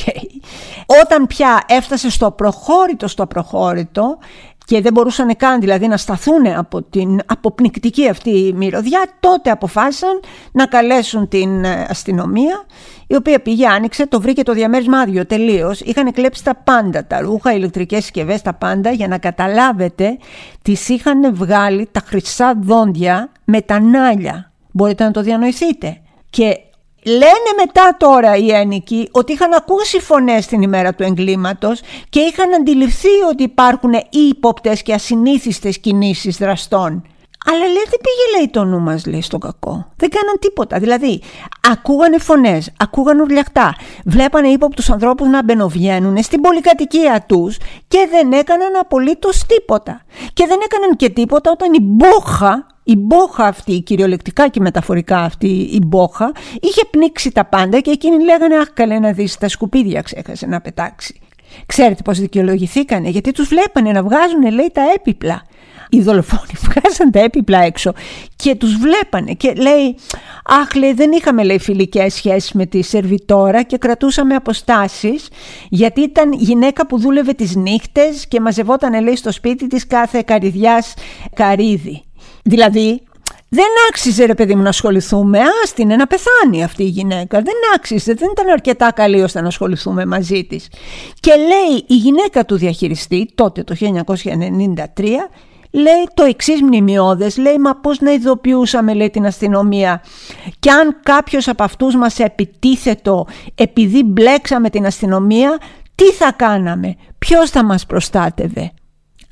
Όταν 1.03 1.27
πια 1.27 1.65
έφτασε 1.67 2.11
στο 2.11 2.31
απροχώρητο 2.31 3.09
στο 3.09 3.27
απροχώρητο 3.27 4.19
και 4.65 4.81
δεν 4.81 4.93
μπορούσαν 4.93 5.37
καν 5.37 5.61
δηλαδή 5.61 5.87
να 5.87 5.97
σταθούν 5.97 6.47
από 6.47 6.83
την 6.83 7.21
αποπνικτική 7.27 8.09
αυτή 8.09 8.53
μυρωδιά, 8.57 9.05
τότε 9.21 9.51
αποφάσισαν 9.51 10.21
να 10.53 10.67
καλέσουν 10.67 11.29
την 11.29 11.65
ε, 11.65 11.87
αστυνομία, 11.89 12.65
η 13.07 13.15
οποία 13.15 13.43
πήγε, 13.43 13.67
άνοιξε, 13.67 14.07
το 14.07 14.21
βρήκε 14.21 14.43
το 14.43 14.53
διαμέρισμα 14.53 14.99
άδειο 14.99 15.27
τελείως. 15.27 15.81
Είχαν 15.81 16.13
κλέψει 16.13 16.45
τα 16.45 16.55
πάντα, 16.55 17.07
τα 17.07 17.21
ρούχα, 17.21 17.55
ηλεκτρικές 17.55 18.03
συσκευές, 18.03 18.43
τα 18.43 18.55
πάντα, 18.55 18.91
για 18.91 19.09
να 19.09 19.19
καταλάβετε, 19.19 20.19
τις 20.63 20.89
είχαν 20.89 21.35
βγάλει 21.35 21.89
τα 21.93 22.01
χρυσά 22.07 22.55
δόντια 22.61 23.31
με 23.45 23.61
τα 23.61 23.81
νάλια. 23.81 24.53
Μπορείτε 24.71 25.05
να 25.05 25.11
το 25.11 25.23
διανοηθείτε. 25.23 26.01
Και 26.31 26.59
Λένε 27.05 27.51
μετά 27.57 27.97
τώρα 27.97 28.37
οι 28.37 28.51
ένικοι 28.51 29.09
ότι 29.11 29.33
είχαν 29.33 29.53
ακούσει 29.53 30.01
φωνές 30.01 30.47
την 30.47 30.63
ημέρα 30.63 30.95
του 30.95 31.03
εγκλήματος 31.03 31.81
και 32.09 32.21
είχαν 32.21 32.55
αντιληφθεί 32.55 33.23
ότι 33.31 33.43
υπάρχουν 33.43 33.93
ύποπτες 34.11 34.83
και 34.83 34.93
ασυνήθιστες 34.93 35.79
κινήσεις 35.79 36.37
δραστών. 36.37 37.03
Αλλά 37.47 37.59
λέει 37.59 37.85
δεν 37.91 38.01
πήγε 38.01 38.37
λέει 38.37 38.49
το 38.51 38.65
νου 38.65 38.81
μας 38.81 39.07
λέει 39.07 39.23
στο 39.23 39.39
κακό. 39.39 39.87
Δεν 39.97 40.09
κάναν 40.09 40.39
τίποτα. 40.41 40.79
Δηλαδή 40.79 41.23
ακούγανε 41.73 42.19
φωνές, 42.19 42.73
ακούγανε 42.77 43.23
ουρλιαχτά. 43.23 43.75
Βλέπανε 44.05 44.49
ύποπτους 44.49 44.91
ανθρώπους 44.91 45.29
να 45.29 45.45
μπαινοβγαίνουν 45.45 46.23
στην 46.23 46.41
πολυκατοικία 46.41 47.25
τους 47.29 47.57
και 47.89 48.09
δεν 48.11 48.33
έκαναν 48.33 48.77
απολύτως 48.81 49.47
τίποτα. 49.47 50.03
Και 50.33 50.47
δεν 50.47 50.59
έκαναν 50.65 50.97
και 50.97 51.09
τίποτα 51.09 51.51
όταν 51.51 51.73
η 51.73 51.81
μπόχα 51.81 52.67
η 52.83 52.97
μπόχα 52.97 53.45
αυτή, 53.45 53.81
κυριολεκτικά 53.81 54.49
και 54.49 54.61
μεταφορικά 54.61 55.19
αυτή 55.19 55.47
η 55.47 55.79
μπόχα, 55.87 56.33
είχε 56.61 56.85
πνίξει 56.91 57.31
τα 57.31 57.45
πάντα 57.45 57.81
και 57.81 57.91
εκείνοι 57.91 58.25
λέγανε 58.25 58.57
«Αχ 58.57 58.69
καλέ 58.73 58.99
να 58.99 59.13
δεις 59.13 59.37
τα 59.37 59.49
σκουπίδια 59.49 60.03
ξέχασε 60.03 60.47
να 60.47 60.61
πετάξει». 60.61 61.21
Ξέρετε 61.67 62.03
πώς 62.03 62.19
δικαιολογηθήκανε, 62.19 63.09
γιατί 63.09 63.31
τους 63.31 63.49
βλέπανε 63.49 63.93
να 63.93 64.03
βγάζουν 64.03 64.43
λέει 64.53 64.71
τα 64.73 64.83
έπιπλα. 64.95 65.43
Οι 65.89 66.01
δολοφόνοι 66.01 66.53
βγάζαν 66.67 67.11
τα 67.11 67.21
έπιπλα 67.21 67.59
έξω 67.59 67.93
και 68.37 68.55
τους 68.55 68.77
βλέπανε 68.77 69.33
και 69.33 69.53
λέει 69.53 69.97
«Αχ 70.45 70.75
λέει 70.75 70.93
δεν 70.93 71.13
είχαμε 71.13 71.45
λέει 71.45 71.59
φιλικές 71.59 72.15
σχέσεις 72.15 72.53
με 72.53 72.67
τη 72.67 72.83
σερβιτόρα 72.83 73.63
και 73.63 73.79
κρατούσαμε 73.79 74.35
αποστάσεις 74.35 75.29
γιατί 75.69 76.01
ήταν 76.01 76.33
γυναίκα 76.33 76.87
που 76.87 76.99
δούλευε 76.99 77.33
τις 77.33 77.57
νύχτες 77.57 78.27
και 78.27 78.41
μαζευόταν 78.41 79.03
λέει 79.03 79.17
στο 79.17 79.33
σπίτι 79.33 79.67
της 79.67 79.87
κάθε 79.87 80.23
καρυδιάς 80.27 80.95
καρύδι». 81.35 82.03
Δηλαδή, 82.43 83.03
δεν 83.55 83.67
άξιζε 83.89 84.25
ρε 84.25 84.35
παιδί 84.35 84.55
μου 84.55 84.63
να 84.63 84.69
ασχοληθούμε, 84.69 85.39
άστινε 85.65 85.97
να 85.97 86.07
πεθάνει 86.07 86.65
αυτή 86.65 86.83
η 86.83 86.89
γυναίκα. 86.89 87.43
Δεν 87.43 87.55
άξιζε, 87.77 88.15
δεν 88.15 88.29
ήταν 88.33 88.49
αρκετά 88.49 88.93
καλή 88.93 89.23
ώστε 89.23 89.41
να 89.41 89.47
ασχοληθούμε 89.47 90.07
μαζί 90.07 90.45
της. 90.45 90.69
Και 91.21 91.31
λέει 91.35 91.85
η 91.87 91.95
γυναίκα 91.95 92.45
του 92.45 92.57
διαχειριστή, 92.57 93.29
τότε 93.35 93.65
το 93.65 93.75
1993, 93.75 93.85
λέει 95.71 96.09
το 96.15 96.25
εξής 96.25 96.63
μνημειώδες, 96.63 97.37
λέει 97.37 97.59
μα 97.59 97.75
πώς 97.77 98.01
να 98.01 98.13
ειδοποιούσαμε 98.13 98.95
λέει 98.95 99.11
την 99.11 99.27
αστυνομία 99.27 100.03
και 100.59 100.71
αν 100.71 100.97
κάποιος 101.03 101.49
από 101.49 101.63
αυτούς 101.63 101.97
μας 101.97 102.19
επιτίθετο 102.19 103.27
επειδή 103.55 104.03
μπλέξαμε 104.03 104.71
την 104.71 104.87
αστυνομία, 104.87 105.59
τι 105.95 106.05
θα 106.05 106.33
κάναμε, 106.33 106.97
ποιος 107.19 107.51
θα 107.51 107.65
μας 107.65 107.87
προστάτευε; 107.87 108.73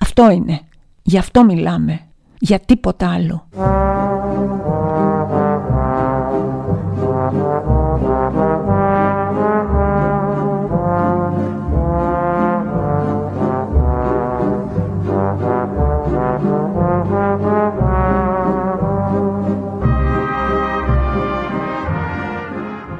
Αυτό 0.00 0.31
είναι, 0.31 0.61
γι' 1.02 1.19
αυτό 1.19 1.45
μιλάμε 1.45 2.10
για 2.40 2.59
τίποτα 2.61 3.11
άλλο. 3.11 3.47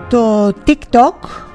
Το 0.09 0.52
TikTok 0.66 1.50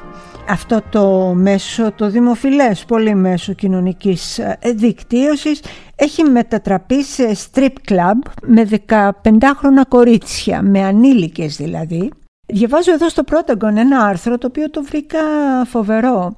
αυτό 0.49 0.81
το 0.89 1.33
μέσο, 1.35 1.91
το 1.91 2.09
δημοφιλές 2.09 2.85
πολύ 2.85 3.15
μέσο 3.15 3.53
κοινωνικής 3.53 4.39
ε, 4.39 4.57
δικτύωσης 4.75 5.61
έχει 5.95 6.23
μετατραπεί 6.23 7.03
σε 7.03 7.35
strip 7.45 7.91
club 7.91 8.31
με 8.45 8.67
15χρονα 8.87 9.85
κορίτσια, 9.87 10.61
με 10.61 10.83
ανήλικες 10.83 11.55
δηλαδή. 11.55 12.11
Διαβάζω 12.45 12.93
εδώ 12.93 13.09
στο 13.09 13.23
Πρόταγκον 13.23 13.77
ένα 13.77 14.03
άρθρο 14.03 14.37
το 14.37 14.47
οποίο 14.47 14.69
το 14.69 14.83
βρήκα 14.83 15.19
φοβερό. 15.65 16.35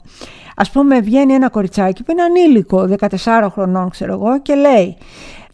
Ας 0.55 0.71
πούμε 0.71 0.99
βγαίνει 0.99 1.33
ένα 1.33 1.49
κοριτσάκι 1.49 2.03
που 2.03 2.11
είναι 2.11 2.21
ανήλικο, 2.21 2.89
14 3.23 3.47
χρονών 3.51 3.89
ξέρω 3.89 4.13
εγώ 4.13 4.41
και 4.41 4.55
λέει 4.55 4.97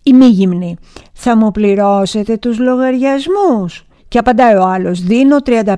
«Η 0.04 0.14
μη 0.14 0.26
γυμνή, 0.26 0.78
θα 1.14 1.38
μου 1.38 1.52
πληρώσετε 1.52 2.38
τους 2.38 2.60
λογαριασμούς» 2.60 3.86
Και 4.14 4.20
απαντάει 4.20 4.56
ο 4.56 4.64
άλλος, 4.64 5.02
δίνω 5.02 5.38
35 5.46 5.76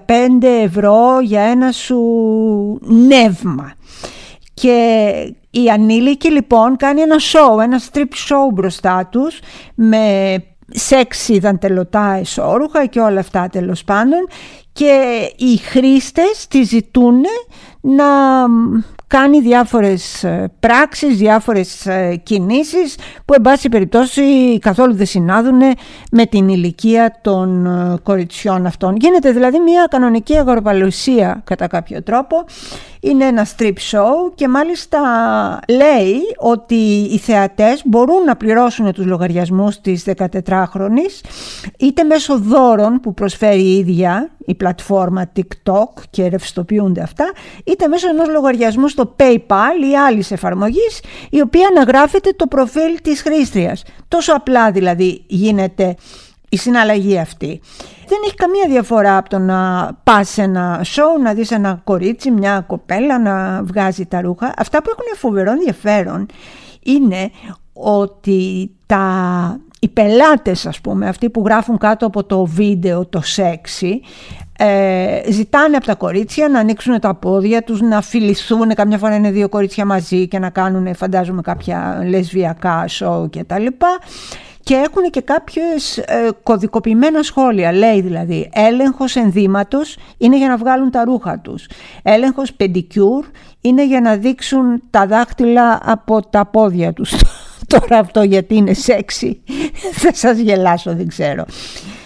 ευρώ 0.63 1.19
για 1.21 1.41
ένα 1.41 1.71
σου 1.71 1.99
νεύμα. 2.81 3.73
Και 4.53 5.11
η 5.49 5.69
ανήλικη 5.69 6.31
λοιπόν 6.31 6.75
κάνει 6.75 7.01
ένα 7.01 7.15
show, 7.19 7.61
ένα 7.63 7.81
strip 7.91 7.99
show 7.99 8.53
μπροστά 8.53 9.07
τους 9.11 9.39
με 9.75 10.35
σεξι 10.71 11.39
δαντελωτά 11.39 12.17
εσώρουχα 12.19 12.85
και 12.85 12.99
όλα 12.99 13.19
αυτά 13.19 13.47
τέλος 13.51 13.83
πάντων 13.83 14.27
και 14.73 15.15
οι 15.37 15.57
χρήστες 15.57 16.47
τη 16.47 16.63
ζητούν 16.63 17.21
να 17.81 18.05
κάνει 19.07 19.41
διάφορες 19.41 20.23
ε, 20.23 20.51
πράξεις, 20.59 21.17
διάφορες 21.17 21.85
ε, 21.85 22.21
κινήσεις 22.23 22.95
που 23.25 23.33
εν 23.33 23.41
πάση 23.41 23.69
περιπτώσει 23.69 24.59
καθόλου 24.59 24.95
δεν 24.95 25.05
συνάδουν 25.05 25.61
με 26.11 26.25
την 26.25 26.49
ηλικία 26.49 27.19
των 27.21 27.65
ε, 27.65 27.97
κοριτσιών 28.03 28.65
αυτών. 28.65 28.95
Γίνεται 28.95 29.31
δηλαδή 29.31 29.59
μια 29.59 29.87
κανονική 29.89 30.37
αγοροπαλουσία 30.37 31.41
κατά 31.43 31.67
κάποιο 31.67 32.03
τρόπο 32.03 32.45
είναι 33.05 33.25
ένα 33.25 33.47
strip 33.57 33.73
show 33.91 34.31
και 34.35 34.47
μάλιστα 34.47 34.99
λέει 35.69 36.19
ότι 36.37 36.75
οι 37.11 37.17
θεατές 37.17 37.81
μπορούν 37.85 38.23
να 38.23 38.35
πληρώσουν 38.35 38.91
τους 38.91 39.05
λογαριασμούς 39.05 39.81
της 39.81 40.05
14χρονης 40.15 41.21
είτε 41.79 42.03
μέσω 42.03 42.39
δώρων 42.39 42.99
που 42.99 43.13
προσφέρει 43.13 43.61
η 43.61 43.77
ίδια 43.77 44.29
η 44.45 44.55
πλατφόρμα 44.55 45.31
TikTok 45.35 46.03
και 46.09 46.27
ρευστοποιούνται 46.27 47.01
αυτά 47.01 47.31
είτε 47.63 47.87
μέσω 47.87 48.09
ενός 48.09 48.27
λογαριασμού 48.29 48.87
στο 48.87 49.15
PayPal 49.19 49.91
ή 49.91 49.97
άλλης 50.07 50.31
εφαρμογής 50.31 51.01
η 51.29 51.41
οποία 51.41 51.67
αναγράφεται 51.67 52.29
το 52.35 52.47
προφίλ 52.47 53.01
της 53.01 53.21
χρήστριας. 53.21 53.83
Τόσο 54.07 54.33
απλά 54.33 54.71
δηλαδή 54.71 55.23
γίνεται 55.27 55.95
η 56.55 56.57
συναλλαγή 56.57 57.17
αυτή. 57.17 57.61
Δεν 58.07 58.17
έχει 58.25 58.35
καμία 58.35 58.67
διαφορά 58.67 59.17
από 59.17 59.29
το 59.29 59.39
να 59.39 59.89
πας 60.03 60.29
σε 60.29 60.41
ένα 60.41 60.81
σοου, 60.83 61.21
να 61.21 61.33
δεις 61.33 61.51
ένα 61.51 61.81
κορίτσι, 61.83 62.31
μια 62.31 62.63
κοπέλα 62.67 63.19
να 63.19 63.63
βγάζει 63.63 64.05
τα 64.05 64.21
ρούχα. 64.21 64.53
Αυτά 64.57 64.81
που 64.81 64.89
έχουν 64.89 65.17
φοβερό 65.17 65.51
ενδιαφέρον 65.51 66.25
είναι 66.83 67.31
ότι 67.73 68.71
τα, 68.85 69.59
οι 69.79 69.87
πελάτες 69.87 70.65
ας 70.65 70.81
πούμε, 70.81 71.07
αυτοί 71.07 71.29
που 71.29 71.43
γράφουν 71.45 71.77
κάτω 71.77 72.05
από 72.05 72.23
το 72.23 72.45
βίντεο 72.45 73.05
το 73.05 73.21
σεξι, 73.21 74.01
ε, 74.57 75.31
ζητάνε 75.31 75.75
από 75.75 75.85
τα 75.85 75.95
κορίτσια 75.95 76.49
να 76.49 76.59
ανοίξουν 76.59 76.99
τα 76.99 77.15
πόδια 77.15 77.63
τους, 77.63 77.81
να 77.81 78.01
φιληθούν, 78.01 78.73
καμιά 78.73 78.97
φορά 78.97 79.15
είναι 79.15 79.31
δύο 79.31 79.49
κορίτσια 79.49 79.85
μαζί 79.85 80.27
και 80.27 80.39
να 80.39 80.49
κάνουν 80.49 80.95
φαντάζομαι 80.95 81.41
κάποια 81.41 82.03
λεσβιακά 82.07 82.87
σοου 82.87 83.29
και 83.29 83.43
τα 83.43 83.59
λοιπά 83.59 83.99
και 84.65 84.75
έχουν 84.75 85.09
και 85.09 85.21
κάποιες 85.21 85.97
ε, 85.97 86.29
κωδικοποιημένα 86.43 87.23
σχόλια. 87.23 87.71
Λέει 87.71 88.01
δηλαδή 88.01 88.49
έλεγχος 88.53 89.15
ενδύματος 89.15 89.97
είναι 90.17 90.37
για 90.37 90.47
να 90.47 90.57
βγάλουν 90.57 90.91
τα 90.91 91.03
ρούχα 91.03 91.39
τους. 91.39 91.67
Έλεγχος 92.03 92.53
πεντικιούρ 92.53 93.25
είναι 93.61 93.85
για 93.85 94.01
να 94.01 94.15
δείξουν 94.15 94.81
τα 94.89 95.07
δάχτυλα 95.07 95.79
από 95.83 96.27
τα 96.29 96.45
πόδια 96.45 96.93
τους. 96.93 97.13
Τώρα 97.71 97.97
αυτό 97.97 98.23
γιατί 98.23 98.55
είναι 98.55 98.73
σεξι 98.73 99.41
θα 100.01 100.13
σας 100.13 100.37
γελάσω 100.37 100.95
δεν 100.95 101.07
ξέρω. 101.07 101.45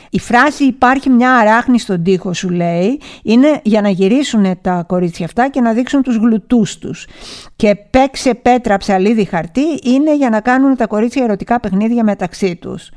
Η 0.09 0.19
φράση 0.19 0.63
υπάρχει 0.63 1.09
μια 1.09 1.31
αράχνη 1.33 1.79
στον 1.79 2.03
τοίχο 2.03 2.33
σου 2.33 2.49
λέει 2.49 3.01
είναι 3.23 3.59
για 3.63 3.81
να 3.81 3.89
γυρίσουν 3.89 4.61
τα 4.61 4.83
κορίτσια 4.87 5.25
αυτά 5.25 5.49
και 5.49 5.61
να 5.61 5.73
δείξουν 5.73 6.01
τους 6.01 6.15
γλουτούς 6.15 6.77
τους. 6.77 7.07
Και 7.55 7.75
παίξε 7.89 8.33
πέτρα 8.33 8.77
ψαλίδι 8.77 9.25
χαρτί 9.25 9.79
είναι 9.83 10.15
για 10.15 10.29
να 10.29 10.39
κάνουν 10.39 10.75
τα 10.75 10.87
κορίτσια 10.87 11.23
ερωτικά 11.23 11.59
παιχνίδια 11.59 12.03
μεταξύ 12.03 12.55
τους. 12.55 12.89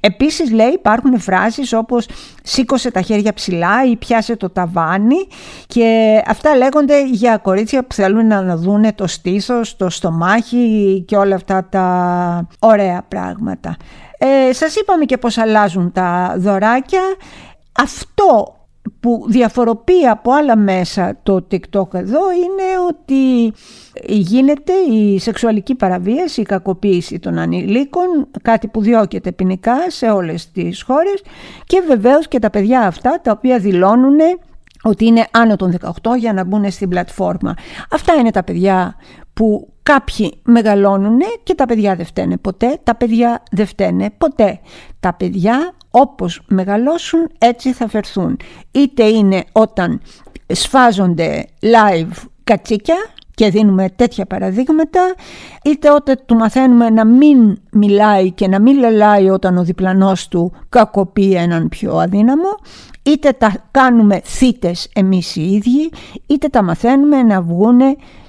Επίσης 0.00 0.50
λέει 0.50 0.72
υπάρχουν 0.74 1.20
φράσεις 1.20 1.72
όπως 1.72 2.08
σήκωσε 2.42 2.90
τα 2.90 3.00
χέρια 3.00 3.32
ψηλά 3.32 3.84
ή 3.90 3.96
πιάσε 3.96 4.36
το 4.36 4.50
ταβάνι 4.50 5.26
και 5.66 6.20
αυτά 6.26 6.56
λέγονται 6.56 7.06
για 7.06 7.36
κορίτσια 7.36 7.84
που 7.84 7.94
θέλουν 7.94 8.26
να 8.26 8.56
δουν 8.56 8.94
το 8.94 9.06
στήθος, 9.06 9.76
το 9.76 9.88
στομάχι 9.88 11.04
και 11.06 11.16
όλα 11.16 11.34
αυτά 11.34 11.66
τα 11.70 12.48
ωραία 12.58 13.04
πράγματα. 13.08 13.76
Ε, 14.18 14.52
σας 14.52 14.76
είπαμε 14.76 15.04
και 15.04 15.18
πώς 15.18 15.38
αλλάζουν 15.38 15.92
τα 15.92 16.34
δωράκια. 16.38 17.02
Αυτό 17.78 18.56
που 19.00 19.24
διαφοροποιεί 19.28 20.06
από 20.06 20.32
άλλα 20.32 20.56
μέσα 20.56 21.18
το 21.22 21.46
TikTok 21.50 21.94
εδώ 21.94 22.32
είναι 22.32 22.78
ότι 22.88 23.52
γίνεται 24.06 24.72
η 24.72 25.18
σεξουαλική 25.18 25.74
παραβίαση, 25.74 26.40
η 26.40 26.44
κακοποίηση 26.44 27.18
των 27.18 27.38
ανηλίκων, 27.38 28.28
κάτι 28.42 28.68
που 28.68 28.80
διώκεται 28.80 29.32
ποινικά 29.32 29.90
σε 29.90 30.06
όλες 30.06 30.50
τις 30.50 30.82
χώρες 30.82 31.22
και 31.64 31.82
βεβαίως 31.86 32.28
και 32.28 32.38
τα 32.38 32.50
παιδιά 32.50 32.80
αυτά 32.80 33.20
τα 33.22 33.32
οποία 33.32 33.58
δηλώνουν 33.58 34.18
ότι 34.82 35.06
είναι 35.06 35.26
άνω 35.30 35.56
των 35.56 35.74
18 36.02 36.18
για 36.18 36.32
να 36.32 36.44
μπουν 36.44 36.70
στην 36.70 36.88
πλατφόρμα. 36.88 37.54
Αυτά 37.90 38.14
είναι 38.14 38.30
τα 38.30 38.44
παιδιά 38.44 38.96
που 39.32 39.72
κάποιοι 39.92 40.40
μεγαλώνουν 40.44 41.18
και 41.42 41.54
τα 41.54 41.66
παιδιά 41.66 41.96
δεν 41.96 42.06
φταίνε 42.06 42.36
ποτέ, 42.36 42.78
τα 42.82 42.94
παιδιά 42.94 43.42
δεν 43.50 43.66
φταίνε 43.66 44.10
ποτέ. 44.18 44.60
Τα 45.00 45.14
παιδιά 45.14 45.74
όπως 45.90 46.40
μεγαλώσουν 46.48 47.30
έτσι 47.38 47.72
θα 47.72 47.88
φερθούν. 47.88 48.36
Είτε 48.70 49.04
είναι 49.04 49.44
όταν 49.52 50.00
σφάζονται 50.46 51.46
live 51.60 52.12
κατσίκια 52.44 52.96
και 53.34 53.50
δίνουμε 53.50 53.88
τέτοια 53.96 54.26
παραδείγματα, 54.26 55.14
είτε 55.64 55.90
όταν 55.90 56.20
του 56.26 56.34
μαθαίνουμε 56.34 56.90
να 56.90 57.04
μην 57.04 57.58
μιλάει 57.72 58.30
και 58.30 58.48
να 58.48 58.60
μην 58.60 58.78
λελάει 58.78 59.30
όταν 59.30 59.58
ο 59.58 59.62
διπλανός 59.62 60.28
του 60.28 60.52
κακοποιεί 60.68 61.34
έναν 61.36 61.68
πιο 61.68 61.96
αδύναμο, 61.96 62.48
είτε 63.02 63.32
τα 63.32 63.64
κάνουμε 63.70 64.20
θύτες 64.24 64.88
εμείς 64.94 65.36
οι 65.36 65.42
ίδιοι, 65.42 65.90
είτε 66.26 66.48
τα 66.48 66.62
μαθαίνουμε 66.62 67.22
να 67.22 67.42
βγουν 67.42 67.80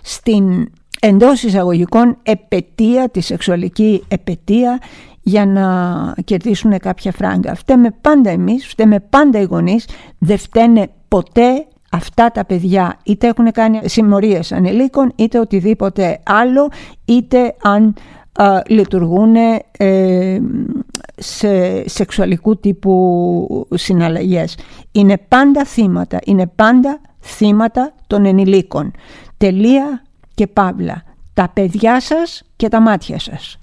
στην 0.01 0.69
εντός 0.99 1.43
εισαγωγικών 1.43 2.17
επαιτία, 2.23 3.09
τη 3.09 3.21
σεξουαλική 3.21 4.03
επαιτία 4.07 4.79
για 5.21 5.45
να 5.45 6.13
κερδίσουν 6.23 6.77
κάποια 6.77 7.11
φράγκα. 7.11 7.55
Φταίμε 7.55 7.95
πάντα 8.01 8.29
εμείς, 8.29 8.67
φταίμε 8.67 8.99
πάντα 8.99 9.39
οι 9.39 9.43
γονείς, 9.43 9.87
δεν 10.17 10.37
φταίνε 10.37 10.89
ποτέ 11.07 11.65
αυτά 11.91 12.31
τα 12.31 12.45
παιδιά 12.45 12.99
είτε 13.03 13.27
έχουν 13.27 13.51
κάνει 13.51 13.79
συμμορίες 13.83 14.51
ανηλίκων 14.51 15.11
είτε 15.15 15.39
οτιδήποτε 15.39 16.19
άλλο 16.25 16.69
είτε 17.05 17.55
αν 17.61 17.93
α, 18.33 18.61
λειτουργούν 18.67 19.35
ε, 19.77 20.39
σε 21.17 21.83
σεξουαλικού 21.89 22.57
τύπου 22.57 23.67
συναλλαγές. 23.73 24.57
Είναι 24.91 25.17
πάντα 25.27 25.65
θύματα, 25.65 26.19
είναι 26.25 26.47
πάντα 26.55 26.99
θύματα 27.21 27.93
των 28.07 28.25
ενηλίκων. 28.25 28.91
Τελεία 29.37 30.01
και 30.37 30.47
παύλα. 30.47 31.03
Τα 31.33 31.49
παιδιά 31.53 31.99
σας 32.01 32.43
και 32.55 32.69
τα 32.69 32.79
μάτια 32.79 33.19
σας. 33.19 33.57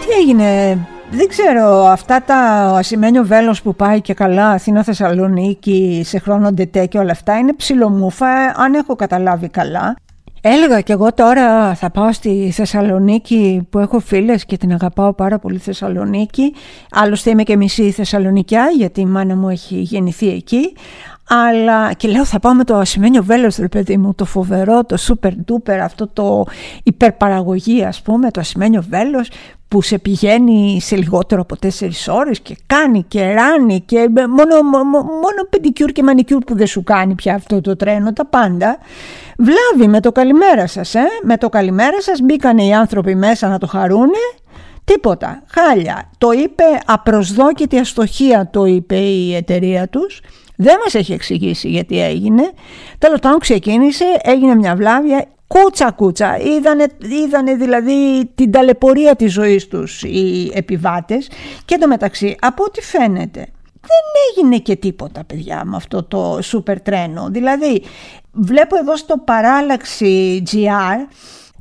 Τι 0.00 0.10
έγινε 0.20 0.78
δεν 1.14 1.28
ξέρω, 1.28 1.84
αυτά 1.86 2.22
τα 2.22 2.36
ασημένιο 2.76 3.24
βέλος 3.24 3.62
που 3.62 3.74
πάει 3.74 4.00
και 4.00 4.14
καλά 4.14 4.48
Αθήνα 4.50 4.82
Θεσσαλονίκη 4.84 6.02
σε 6.04 6.18
χρόνο 6.18 6.52
ντετέ 6.52 6.86
και 6.86 6.98
όλα 6.98 7.12
αυτά 7.12 7.38
είναι 7.38 7.52
ψιλομούφα 7.52 8.26
αν 8.56 8.74
έχω 8.74 8.96
καταλάβει 8.96 9.48
καλά. 9.48 9.96
Έλεγα 10.40 10.80
και 10.80 10.92
εγώ 10.92 11.12
τώρα 11.12 11.74
θα 11.74 11.90
πάω 11.90 12.12
στη 12.12 12.50
Θεσσαλονίκη 12.54 13.66
που 13.70 13.78
έχω 13.78 14.00
φίλες 14.00 14.44
και 14.44 14.56
την 14.56 14.72
αγαπάω 14.72 15.12
πάρα 15.12 15.38
πολύ 15.38 15.58
Θεσσαλονίκη. 15.58 16.54
Άλλωστε 16.90 17.30
είμαι 17.30 17.42
και 17.42 17.56
μισή 17.56 17.90
Θεσσαλονικιά 17.90 18.66
γιατί 18.76 19.00
η 19.00 19.06
μάνα 19.06 19.36
μου 19.36 19.48
έχει 19.48 19.74
γεννηθεί 19.74 20.28
εκεί. 20.28 20.72
Αλλά 21.28 21.92
και 21.92 22.08
λέω 22.08 22.24
θα 22.24 22.38
πάω 22.38 22.54
με 22.54 22.64
το 22.64 22.76
ασημένιο 22.76 23.22
βέλος 23.22 23.56
ρε 23.56 23.68
παιδί 23.68 23.96
μου, 23.96 24.14
το 24.14 24.24
φοβερό, 24.24 24.84
το 24.84 24.96
super 25.08 25.30
duper, 25.30 25.78
αυτό 25.82 26.08
το 26.08 26.44
υπερπαραγωγή 26.82 27.84
ας 27.84 28.02
πούμε, 28.02 28.30
το 28.30 28.40
ασημένιο 28.40 28.84
βέλος 28.88 29.28
που 29.68 29.82
σε 29.82 29.98
πηγαίνει 29.98 30.80
σε 30.80 30.96
λιγότερο 30.96 31.40
από 31.40 31.58
τέσσερις 31.58 32.08
ώρες 32.08 32.40
και 32.40 32.56
κάνει 32.66 33.04
και 33.08 33.32
ράνει 33.32 33.80
και 33.80 34.08
μόνο, 34.28 34.62
μόνο 35.02 35.44
πεντικιούρ 35.50 35.90
και 35.90 36.02
μανικιούρ 36.02 36.44
που 36.44 36.56
δεν 36.56 36.66
σου 36.66 36.82
κάνει 36.82 37.14
πια 37.14 37.34
αυτό 37.34 37.60
το 37.60 37.76
τρένο, 37.76 38.12
τα 38.12 38.26
πάντα. 38.26 38.78
Βλάβη 39.38 39.90
με 39.90 40.00
το 40.00 40.12
καλημέρα 40.12 40.66
σας, 40.66 40.94
ε; 40.94 41.04
με 41.22 41.36
το 41.36 41.48
καλημέρα 41.48 42.02
σας 42.02 42.20
μπήκανε 42.20 42.64
οι 42.64 42.72
άνθρωποι 42.74 43.14
μέσα 43.14 43.48
να 43.48 43.58
το 43.58 43.66
χαρούνε 43.66 44.18
Τίποτα, 44.84 45.42
χάλια. 45.46 46.10
Το 46.18 46.30
είπε 46.32 46.64
απροσδόκητη 46.86 47.78
αστοχία 47.78 48.48
το 48.52 48.64
είπε 48.64 48.96
η 48.96 49.34
εταιρεία 49.34 49.88
τους. 49.88 50.20
Δεν 50.56 50.76
μας 50.84 50.94
έχει 50.94 51.12
εξηγήσει 51.12 51.68
γιατί 51.68 52.02
έγινε. 52.02 52.52
Τέλος 52.98 53.20
πάντων 53.20 53.38
ξεκίνησε, 53.38 54.04
έγινε 54.22 54.54
μια 54.54 54.76
βλάβια, 54.76 55.26
κούτσα 55.46 55.90
κούτσα. 55.90 56.38
Είδανε, 56.38 56.86
είδανε 57.24 57.54
δηλαδή 57.54 58.30
την 58.34 58.50
ταλαιπωρία 58.50 59.16
της 59.16 59.32
ζωής 59.32 59.68
τους 59.68 60.02
οι 60.02 60.50
επιβάτες 60.54 61.30
και 61.64 61.78
το 61.78 61.88
μεταξύ 61.88 62.36
από 62.40 62.64
ό,τι 62.64 62.80
φαίνεται 62.80 63.48
δεν 63.84 64.44
έγινε 64.44 64.58
και 64.58 64.76
τίποτα 64.76 65.24
παιδιά 65.24 65.64
με 65.64 65.76
αυτό 65.76 66.02
το 66.02 66.38
σούπερ 66.42 66.80
τρένο. 66.80 67.28
Δηλαδή 67.30 67.82
βλέπω 68.32 68.76
εδώ 68.76 68.96
στο 68.96 69.18
παράλλαξη 69.18 70.42
GR 70.52 71.14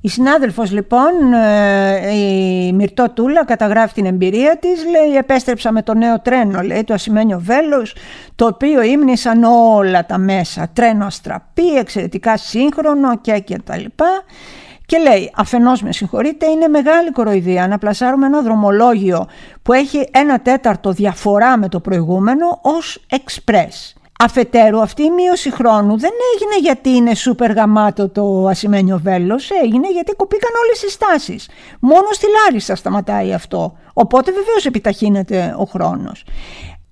η 0.06 0.10
συνάδελφος 0.10 0.72
λοιπόν, 0.72 1.34
ε, 1.34 2.16
η 2.16 2.74
Μυρτώ 2.74 3.10
Τούλα, 3.10 3.46
καταγράφει 3.46 3.94
την 3.94 4.06
εμπειρία 4.06 4.58
της, 4.58 4.86
λέει 4.86 5.18
επέστρεψα 5.18 5.72
με 5.72 5.82
το 5.82 5.94
νέο 5.94 6.20
τρένο, 6.22 6.62
λέει 6.62 6.84
το 6.84 6.94
ασημένιο 6.94 7.40
βέλος, 7.40 7.96
το 8.36 8.46
οποίο 8.46 8.82
ύμνησαν 8.82 9.44
όλα 9.44 10.06
τα 10.06 10.18
μέσα, 10.18 10.70
τρένο 10.74 11.06
αστραπή, 11.06 11.76
εξαιρετικά 11.78 12.38
σύγχρονο 12.38 13.18
και 13.18 13.40
και 13.40 13.60
τα 13.64 13.78
λοιπά. 13.78 14.24
Και 14.86 14.98
λέει, 14.98 15.32
αφενός 15.36 15.82
με 15.82 15.92
συγχωρείτε, 15.92 16.46
είναι 16.50 16.68
μεγάλη 16.68 17.12
κοροϊδία 17.12 17.68
να 17.68 17.78
πλασάρουμε 17.78 18.26
ένα 18.26 18.42
δρομολόγιο 18.42 19.28
που 19.62 19.74
έχει 19.74 20.10
ένα 20.12 20.40
τέταρτο 20.40 20.92
διαφορά 20.92 21.58
με 21.58 21.70
το 21.70 21.80
προηγούμενο 21.80 22.60
ως 22.62 23.06
express. 23.10 24.03
Αφετέρου 24.24 24.82
αυτή 24.82 25.04
η 25.04 25.10
μείωση 25.10 25.52
χρόνου 25.52 25.98
δεν 26.00 26.12
έγινε 26.34 26.60
γιατί 26.62 26.90
είναι 26.90 27.16
σούπερ 27.16 27.52
γαμάτο 27.52 28.10
το 28.10 28.48
ασημένιο 28.48 29.00
βέλος, 29.04 29.50
έγινε 29.64 29.92
γιατί 29.92 30.16
κοπήκαν 30.16 30.52
όλες 30.64 30.84
οι 30.84 30.90
στάσεις. 30.90 31.50
Μόνο 31.80 32.08
στη 32.12 32.26
Λάρισα 32.28 32.76
σταματάει 32.76 33.34
αυτό, 33.34 33.78
οπότε 33.94 34.32
βεβαίως 34.32 34.66
επιταχύνεται 34.66 35.56
ο 35.58 35.64
χρόνος. 35.64 36.24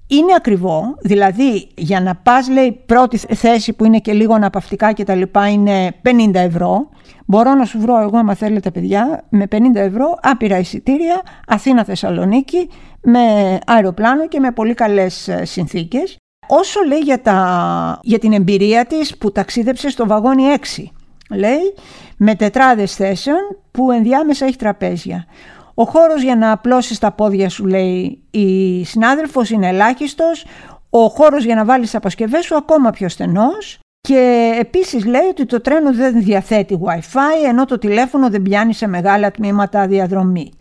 Είναι 0.08 0.34
ακριβό, 0.36 0.96
δηλαδή 1.02 1.68
για 1.76 2.02
να 2.02 2.16
πας 2.16 2.50
λέει 2.50 2.84
πρώτη 2.86 3.18
θέση 3.18 3.74
που 3.74 3.86
είναι 3.86 4.00
και 4.00 4.14
λίγο 4.14 4.34
αναπαυτικά 4.34 4.92
και 4.92 5.04
τα 5.04 5.16
λοιπά 5.16 5.48
είναι 5.50 5.92
50 6.04 6.34
ευρώ. 6.34 6.90
Μπορώ 7.26 7.54
να 7.54 7.66
σου 7.66 7.80
βρω 7.80 8.00
εγώ 8.00 8.18
άμα 8.18 8.36
θέλετε 8.36 8.72
παιδιά 8.72 9.26
με 9.30 9.48
50 9.52 9.56
ευρώ 9.74 10.18
άπειρα 10.22 10.58
εισιτήρια 10.58 11.22
Αθήνα-Θεσσαλονίκη 11.48 12.70
με 13.02 13.20
αεροπλάνο 13.66 14.28
και 14.28 14.40
με 14.40 14.52
πολύ 14.52 14.74
καλές 14.74 15.28
ε, 15.28 15.46
συνθήκες. 15.46 16.16
Όσο 16.48 16.80
λέει 16.88 17.00
για, 17.00 17.22
τα, 17.22 18.00
για 18.04 18.20
την 18.20 18.34
εμπειρία 18.34 18.86
της 18.86 19.18
που 19.18 19.32
ταξίδεψε 19.32 19.90
στο 19.90 20.08
βαγόνι 20.08 20.44
6, 20.78 20.84
λέει, 21.30 21.74
με 22.18 22.36
τετράδες 22.36 22.96
θέσεων 22.96 23.40
που 23.72 23.92
ενδιάμεσα 23.92 24.46
έχει 24.46 24.56
τραπέζια. 24.56 25.26
Ο 25.74 25.84
χώρος 25.84 26.22
για 26.22 26.36
να 26.36 26.52
απλώσεις 26.52 27.00
τα 27.00 27.12
πόδια 27.12 27.50
σου, 27.50 27.66
λέει 27.66 28.22
η 28.32 28.84
συνάδελφος, 28.86 29.50
είναι 29.50 29.68
ελάχιστος. 29.68 30.46
Ο 30.90 31.08
χώρος 31.08 31.44
για 31.44 31.56
να 31.56 31.66
βάλεις 31.66 31.96
αποσκευές 31.96 32.46
σου 32.46 32.56
ακόμα 32.56 32.90
πιο 32.90 33.10
στενός. 33.10 33.80
Και 34.02 34.52
επίσης 34.60 35.06
λέει 35.06 35.28
ότι 35.30 35.46
το 35.46 35.62
τρένο 35.62 35.94
δεν 35.94 36.24
διαθέτει 36.24 36.80
Wi-Fi 36.84 37.48
ενώ 37.48 37.66
το 37.66 37.78
τηλέφωνο 37.78 38.30
δεν 38.30 38.42
πιάνει 38.42 38.74
σε 38.74 38.88
μεγάλα 38.88 39.32
τμήματα 39.32 39.88
διαδρομή. 39.88 40.52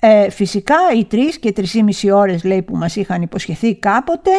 Ε, 0.00 0.30
φυσικά 0.30 0.76
οι 0.96 1.04
τρεις 1.04 1.38
και 1.38 1.52
τρεις 1.52 1.74
ή 1.74 1.82
μισή 1.82 2.10
ώρες 2.10 2.44
λέει 2.44 2.62
που 2.62 2.76
μας 2.76 2.96
είχαν 2.96 3.22
υποσχεθεί 3.22 3.74
κάποτε 3.74 4.30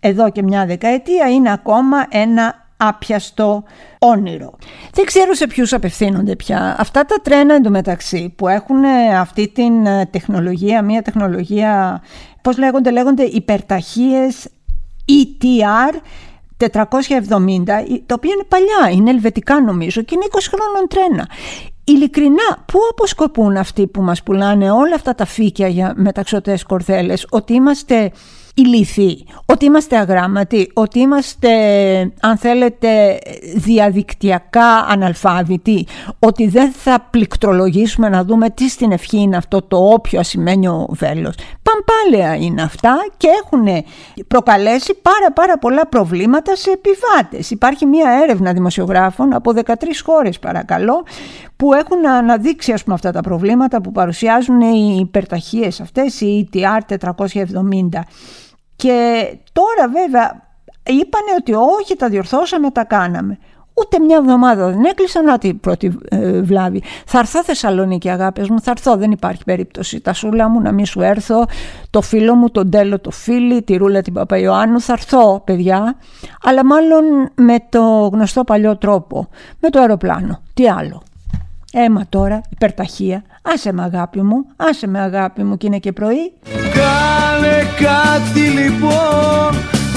εδώ 0.00 0.30
και 0.30 0.42
μια 0.42 0.66
δεκαετία 0.66 1.30
είναι 1.30 1.52
ακόμα 1.52 2.06
ένα 2.10 2.68
άπιαστο 2.76 3.64
όνειρο. 3.98 4.58
Δεν 4.92 5.04
ξέρω 5.04 5.34
σε 5.34 5.46
ποιους 5.46 5.72
απευθύνονται 5.72 6.36
πια. 6.36 6.76
Αυτά 6.78 7.04
τα 7.04 7.16
τρένα 7.22 7.54
εντωμεταξύ 7.54 8.32
που 8.36 8.48
έχουν 8.48 8.84
αυτή 9.18 9.48
την 9.48 9.86
ε, 9.86 10.06
τεχνολογία, 10.06 10.82
μια 10.82 11.02
τεχνολογία, 11.02 12.02
πώς 12.42 12.58
λέγονται, 12.58 12.90
λέγονται 12.90 13.22
υπερταχείες 13.22 14.48
ETR 15.06 16.00
470, 16.68 17.64
τα 18.06 18.14
οποία 18.14 18.32
είναι 18.32 18.44
παλιά, 18.48 18.90
είναι 18.92 19.10
ελβετικά 19.10 19.60
νομίζω 19.60 20.02
και 20.02 20.14
είναι 20.14 20.26
20 20.30 20.38
χρόνων 20.50 20.88
τρένα. 20.88 21.28
Ειλικρινά, 21.84 22.64
πού 22.66 22.78
αποσκοπούν 22.90 23.56
αυτοί 23.56 23.86
που 23.86 24.02
μας 24.02 24.22
πουλάνε 24.22 24.70
όλα 24.70 24.94
αυτά 24.94 25.14
τα 25.14 25.24
φύκια 25.24 25.68
για 25.68 25.92
μεταξωτές 25.96 26.62
κορδέλες, 26.62 27.26
ότι 27.30 27.54
είμαστε 27.54 28.10
ηλίθιοι, 28.54 29.26
ότι 29.46 29.64
είμαστε 29.64 29.96
αγράμματοι, 29.96 30.70
ότι 30.74 30.98
είμαστε 30.98 31.50
αν 32.20 32.36
θέλετε 32.36 33.18
διαδικτυακά 33.54 34.76
αναλφάβητοι, 34.88 35.86
ότι 36.18 36.48
δεν 36.48 36.72
θα 36.72 37.06
πληκτρολογήσουμε 37.10 38.08
να 38.08 38.24
δούμε 38.24 38.50
τι 38.50 38.68
στην 38.68 38.92
ευχή 38.92 39.18
είναι 39.18 39.36
αυτό 39.36 39.62
το 39.62 39.76
όποιο 39.76 40.20
ασημένιο 40.20 40.86
βέλος. 40.90 41.34
Παμπάλαια 41.62 42.34
είναι 42.36 42.62
αυτά 42.62 42.96
και 43.16 43.28
έχουν 43.44 43.84
προκαλέσει 44.28 44.94
πάρα 45.02 45.32
πάρα 45.34 45.58
πολλά 45.58 45.86
προβλήματα 45.86 46.56
σε 46.56 46.70
επιβάτες. 46.70 47.50
Υπάρχει 47.50 47.86
μια 47.86 48.10
έρευνα 48.22 48.52
δημοσιογράφων 48.52 49.34
από 49.34 49.52
13 49.64 49.72
χώρες 50.04 50.38
παρακαλώ 50.38 51.04
που 51.56 51.74
έχουν 51.74 52.08
αναδείξει 52.08 52.72
ας 52.72 52.82
πούμε, 52.82 52.94
αυτά 52.94 53.12
τα 53.12 53.20
προβλήματα 53.20 53.80
που 53.80 53.92
παρουσιάζουν 53.92 54.60
οι 54.60 54.96
υπερταχείες 55.00 55.80
αυτές, 55.80 56.20
οι 56.20 56.48
ETR 56.52 56.80
470. 56.86 58.04
Και 58.84 59.38
τώρα 59.52 59.88
βέβαια 59.88 60.42
είπανε 60.82 61.30
ότι 61.38 61.52
όχι 61.52 61.96
τα 61.96 62.08
διορθώσαμε, 62.08 62.70
τα 62.70 62.84
κάναμε. 62.84 63.38
Ούτε 63.74 63.98
μια 63.98 64.16
εβδομάδα 64.16 64.70
δεν 64.70 64.84
έκλεισα, 64.84 65.22
να 65.22 65.38
την 65.38 65.60
πρώτη 65.60 65.98
ε, 66.08 66.40
βλάβη. 66.40 66.82
Θα 67.06 67.18
έρθω 67.18 67.44
Θεσσαλονίκη 67.44 68.10
αγάπες 68.10 68.48
μου, 68.48 68.60
θα 68.60 68.70
έρθω, 68.70 68.96
δεν 68.96 69.10
υπάρχει 69.10 69.44
περίπτωση. 69.44 70.00
Τα 70.00 70.12
σούλα 70.12 70.48
μου 70.48 70.60
να 70.60 70.72
μην 70.72 70.86
σου 70.86 71.00
έρθω, 71.00 71.44
το 71.90 72.00
φίλο 72.00 72.34
μου, 72.34 72.50
τον 72.50 72.70
τέλο 72.70 72.98
το 72.98 73.10
φίλι, 73.10 73.62
τη 73.62 73.76
ρούλα 73.76 74.02
την 74.02 74.12
Παπαϊωάννου, 74.12 74.80
θα 74.80 74.92
έρθω 74.92 75.40
παιδιά. 75.44 75.96
Αλλά 76.42 76.64
μάλλον 76.64 77.04
με 77.34 77.56
το 77.68 78.10
γνωστό 78.12 78.44
παλιό 78.44 78.76
τρόπο, 78.76 79.28
με 79.60 79.70
το 79.70 79.80
αεροπλάνο. 79.80 80.42
Τι 80.54 80.68
άλλο. 80.68 81.02
Έμα 81.76 82.06
τώρα, 82.08 82.40
υπερταχεία. 82.48 83.22
Άσε 83.42 83.72
με 83.72 83.82
αγάπη 83.82 84.22
μου, 84.22 84.46
άσε 84.56 84.86
με 84.86 85.00
αγάπη 85.00 85.42
μου 85.42 85.56
και 85.56 85.66
είναι 85.66 85.78
και 85.78 85.92
πρωί. 85.92 86.32
Κάνε 86.52 87.66
κάτι 87.76 88.40
λοιπόν 88.40 89.54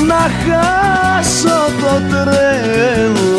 να 0.07 0.15
χάσω 0.15 1.59
το 1.81 1.93
τρένο 2.09 3.29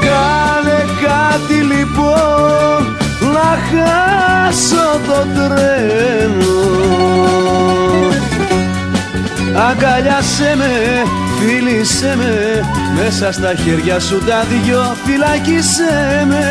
Κάνε 0.00 0.84
κάτι 1.04 1.54
λοιπόν 1.54 2.96
να 3.32 3.56
χάσω 3.68 5.00
το 5.06 5.26
τρένο 5.34 6.54
Αγκαλιάσέ 9.68 10.54
με, 10.56 11.02
φίλησέ 11.46 12.16
με 12.16 12.60
Μέσα 12.94 13.32
στα 13.32 13.54
χέρια 13.54 14.00
σου 14.00 14.24
τα 14.24 14.44
δυο 14.44 14.82
φυλάκισέ 14.82 16.24
με 16.26 16.44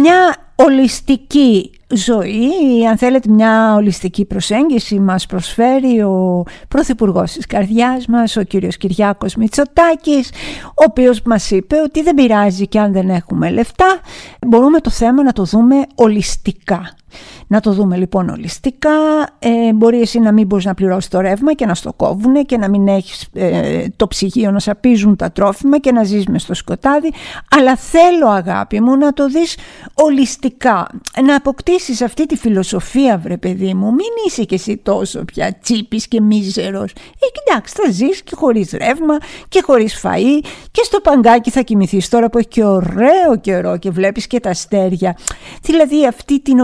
Μια 0.00 0.36
ολιστική 0.54 1.70
ζωή, 1.94 2.86
αν 2.90 2.96
θέλετε 2.96 3.30
μια 3.30 3.74
ολιστική 3.74 4.24
προσέγγιση 4.24 4.98
μας 4.98 5.26
προσφέρει 5.26 6.02
ο 6.02 6.42
Πρωθυπουργός 6.68 7.32
της 7.32 7.46
καρδιάς 7.46 8.06
μας, 8.06 8.36
ο 8.36 8.42
κύριος 8.42 8.76
Κυριάκος 8.76 9.34
Μητσοτάκης, 9.34 10.30
ο 10.64 10.84
οποίος 10.88 11.22
μας 11.22 11.50
είπε 11.50 11.76
ότι 11.84 12.02
δεν 12.02 12.14
πειράζει 12.14 12.66
και 12.66 12.78
αν 12.78 12.92
δεν 12.92 13.08
έχουμε 13.08 13.50
λεφτά, 13.50 14.00
μπορούμε 14.46 14.80
το 14.80 14.90
θέμα 14.90 15.22
να 15.22 15.32
το 15.32 15.44
δούμε 15.44 15.76
ολιστικά. 15.94 16.97
Να 17.46 17.60
το 17.60 17.72
δούμε 17.72 17.96
λοιπόν 17.96 18.28
ολιστικά. 18.28 18.90
Ε, 19.38 19.72
μπορεί 19.72 20.00
εσύ 20.00 20.18
να 20.18 20.32
μην 20.32 20.46
μπορείς 20.46 20.64
να 20.64 20.74
πληρώσεις 20.74 21.08
το 21.08 21.20
ρεύμα 21.20 21.54
και 21.54 21.66
να 21.66 21.74
στο 21.74 21.92
κόβουν 21.92 22.46
και 22.46 22.56
να 22.56 22.68
μην 22.68 22.88
έχεις 22.88 23.28
ε, 23.32 23.84
το 23.96 24.08
ψυγείο 24.08 24.50
να 24.50 24.58
σαπίζουν 24.58 25.16
τα 25.16 25.32
τρόφιμα 25.32 25.78
και 25.78 25.92
να 25.92 26.04
ζεις 26.04 26.26
μες 26.26 26.42
στο 26.42 26.54
σκοτάδι. 26.54 27.12
Αλλά 27.56 27.76
θέλω 27.76 28.28
αγάπη 28.28 28.80
μου 28.80 28.96
να 28.96 29.12
το 29.12 29.28
δεις 29.28 29.56
ολιστικά. 29.94 30.86
Να 31.24 31.34
αποκτήσεις 31.34 32.02
αυτή 32.02 32.26
τη 32.26 32.36
φιλοσοφία 32.36 33.18
βρε 33.18 33.36
παιδί 33.36 33.74
μου. 33.74 33.86
Μην 33.86 34.08
είσαι 34.26 34.44
και 34.44 34.54
εσύ 34.54 34.76
τόσο 34.76 35.24
πια 35.24 35.58
τσίπης 35.62 36.08
και 36.08 36.20
μίζερος. 36.20 36.92
Ε, 36.92 37.26
κοιτάξτε 37.32 37.82
θα 37.82 37.90
ζεις 37.90 38.22
και 38.22 38.32
χωρίς 38.34 38.70
ρεύμα 38.70 39.16
και 39.48 39.62
χωρίς 39.64 40.00
φαΐ 40.02 40.46
και 40.70 40.82
στο 40.84 41.00
παγκάκι 41.00 41.50
θα 41.50 41.60
κοιμηθείς 41.60 42.08
τώρα 42.08 42.30
που 42.30 42.38
έχει 42.38 42.48
και 42.48 42.64
ωραίο 42.64 43.36
καιρό 43.40 43.78
και 43.78 43.90
βλέπεις 43.90 44.26
και 44.26 44.40
τα 44.40 44.50
αστέρια. 44.50 45.16
Δηλαδή 45.62 46.06
αυτή 46.06 46.40
την 46.40 46.60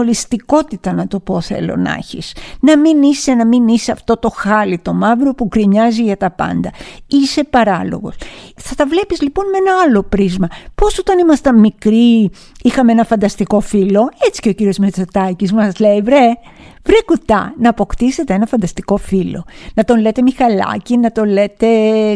ολιστικότητα 0.47 0.93
να 0.93 1.07
το 1.07 1.19
πω 1.19 1.41
θέλω 1.41 1.75
να 1.75 1.93
έχεις. 1.93 2.35
Να 2.59 2.77
μην 2.77 3.01
είσαι, 3.01 3.33
να 3.33 3.45
μην 3.45 3.67
είσαι 3.67 3.91
αυτό 3.91 4.17
το 4.17 4.29
χάλι 4.29 4.79
το 4.79 4.93
μαύρο 4.93 5.33
που 5.33 5.47
κρινιάζει 5.47 6.03
για 6.03 6.17
τα 6.17 6.31
πάντα. 6.31 6.71
Είσαι 7.07 7.43
παράλογος. 7.43 8.15
Θα 8.55 8.75
τα 8.75 8.85
βλέπεις 8.85 9.21
λοιπόν 9.21 9.45
με 9.45 9.57
ένα 9.57 9.71
άλλο 9.87 10.03
πρίσμα. 10.03 10.47
Πώς 10.75 10.99
όταν 10.99 11.19
ήμασταν 11.19 11.59
μικροί 11.59 12.31
είχαμε 12.61 12.91
ένα 12.91 13.03
φανταστικό 13.03 13.59
φίλο, 13.59 14.09
έτσι 14.27 14.41
και 14.41 14.49
ο 14.49 14.53
κύριος 14.53 14.77
Μετσοτάκης 14.77 15.53
μας 15.53 15.79
λέει 15.79 16.01
βρε 16.01 16.33
Βρε 16.85 17.01
κουτά, 17.05 17.53
να 17.59 17.69
αποκτήσετε 17.69 18.33
ένα 18.33 18.45
φανταστικό 18.45 18.97
φίλο. 18.97 19.45
Να 19.73 19.83
τον 19.83 19.99
λέτε 19.99 20.21
Μιχαλάκη, 20.21 20.97
να 20.97 21.11
τον 21.11 21.29
λέτε, 21.29 21.67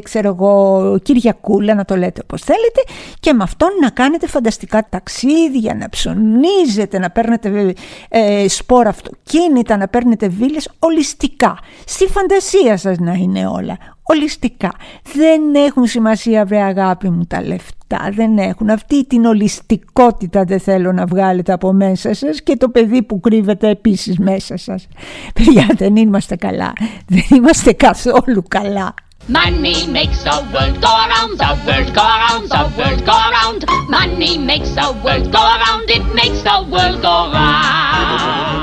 ξέρω 0.04 0.28
εγώ, 0.28 0.98
Κυριακούλα, 1.04 1.74
να 1.74 1.86
το 1.86 1.96
λέτε 1.96 2.22
όπως 2.24 2.42
θέλετε 2.42 2.82
και 3.20 3.34
με 3.34 3.44
αυτόν 3.44 3.70
να 3.82 3.90
κάνετε 3.90 4.28
φανταστικά 4.28 4.88
ταξίδια, 4.90 5.76
να 5.76 5.90
ψωνίζετε, 5.90 7.00
να 7.00 7.10
παίρνετε 7.10 7.74
ε, 8.10 8.48
σπόρα 8.48 8.90
αυτοκίνητα, 8.90 9.78
να 9.78 9.88
παίρνετε 9.88 10.28
βίλες, 10.28 10.70
ολιστικά. 10.80 11.58
Στη 11.86 12.06
φαντασία 12.06 12.78
σας 12.78 12.98
να 12.98 13.14
είναι 13.14 13.48
όλα 13.48 13.78
ολιστικά. 14.10 14.72
Δεν 15.14 15.56
έχουν 15.56 15.86
σημασία 15.86 16.46
βρε 16.46 16.62
αγάπη 16.62 17.10
μου 17.10 17.26
τα 17.28 17.42
λεφτά, 17.44 18.10
δεν 18.12 18.38
έχουν. 18.38 18.70
Αυτή 18.70 19.06
την 19.06 19.26
ολιστικότητα 19.26 20.44
δεν 20.44 20.60
θέλω 20.60 20.92
να 20.92 21.06
βγάλετε 21.06 21.54
από 21.54 21.74
μέσα 21.74 22.14
σας 22.14 22.42
και 22.44 22.58
το 22.58 22.70
παιδί 22.70 23.04
που 23.04 23.20
κρύβεται 23.20 23.70
επίσης 23.70 24.18
μέσα 24.18 24.58
σας. 24.58 24.88
Παιδιά 25.34 25.68
δεν 25.78 25.96
είμαστε 25.96 26.36
καλά, 26.36 26.74
δεν 27.08 27.26
είμαστε 27.30 27.72
καθόλου 27.72 28.44
καλά. 28.48 28.94
Money 29.28 29.86
makes 29.98 30.24
the 30.24 30.38
world 30.52 30.76
go 30.82 30.92
around, 31.06 31.38
the 31.38 31.52
world 31.66 31.90
go 31.94 32.06
around, 32.16 32.44
the 32.56 32.64
world 32.78 33.02
go 33.06 33.18
around. 33.30 33.60
Money 33.98 34.34
makes 34.50 34.72
the 34.80 34.88
world 35.04 35.32
go 35.32 35.44
around, 35.56 35.86
it 35.98 36.06
makes 36.20 36.42
the 36.50 36.58
world 36.72 36.98
go 37.08 37.16
round. 37.32 38.59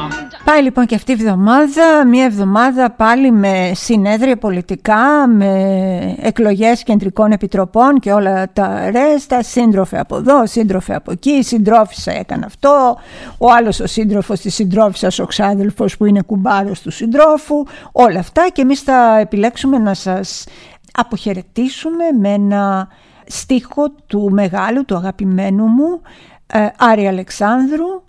Πάει 0.47 0.63
λοιπόν 0.63 0.87
και 0.87 0.95
αυτή 0.95 1.11
η 1.11 1.15
εβδομάδα, 1.15 2.07
μια 2.07 2.25
εβδομάδα 2.25 2.91
πάλι 2.91 3.31
με 3.31 3.73
συνέδρια 3.75 4.37
πολιτικά, 4.37 5.27
με 5.29 6.17
εκλογές 6.21 6.83
κεντρικών 6.83 7.33
επιτροπών 7.33 7.99
και 8.01 8.13
όλα 8.13 8.53
τα 8.53 8.91
ρέστα, 8.91 9.43
σύντροφε 9.43 9.99
από 9.99 10.17
εδώ, 10.17 10.47
σύντροφε 10.47 10.95
από 10.95 11.13
εκεί, 11.13 11.31
η 11.31 11.43
συντρόφισσα 11.43 12.13
έκανε 12.13 12.45
αυτό, 12.47 12.97
ο 13.39 13.53
άλλος 13.53 13.81
ο 13.81 13.87
σύντροφος 13.87 14.41
της 14.41 14.55
συντρόφισσας, 14.55 15.19
ο 15.19 15.27
ξάδελφος 15.27 15.97
που 15.97 16.05
είναι 16.05 16.23
κουμπάρος 16.23 16.81
του 16.81 16.91
συντρόφου, 16.91 17.65
όλα 17.93 18.19
αυτά 18.19 18.49
και 18.53 18.63
εμείς 18.63 18.81
θα 18.81 19.19
επιλέξουμε 19.19 19.79
να 19.79 19.95
σας 19.95 20.45
αποχαιρετήσουμε 20.93 22.05
με 22.21 22.29
ένα 22.29 22.89
στίχο 23.27 23.91
του 24.07 24.31
μεγάλου, 24.33 24.85
του 24.85 24.97
αγαπημένου 24.97 25.65
μου, 25.65 26.01
ε, 26.47 26.67
Άρη 26.79 27.07
Αλεξάνδρου, 27.07 27.87
ε, 27.87 28.06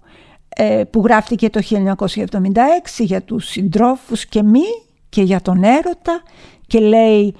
που 0.89 1.02
γράφτηκε 1.06 1.50
το 1.50 1.62
1976 1.70 2.26
για 2.98 3.22
τους 3.22 3.46
συντρόφους 3.46 4.26
και 4.26 4.43
μη 4.43 4.63
και 5.10 5.22
για 5.22 5.41
τον 5.41 5.63
έρωτα 5.63 6.22
και 6.67 6.80
λέει 6.80 7.36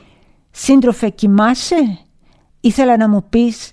«Σύντροφε 0.52 1.10
κοιμάσαι» 1.10 2.00
ήθελα 2.62 2.98
να 2.98 3.10
μου 3.10 3.26
πεις 3.30 3.72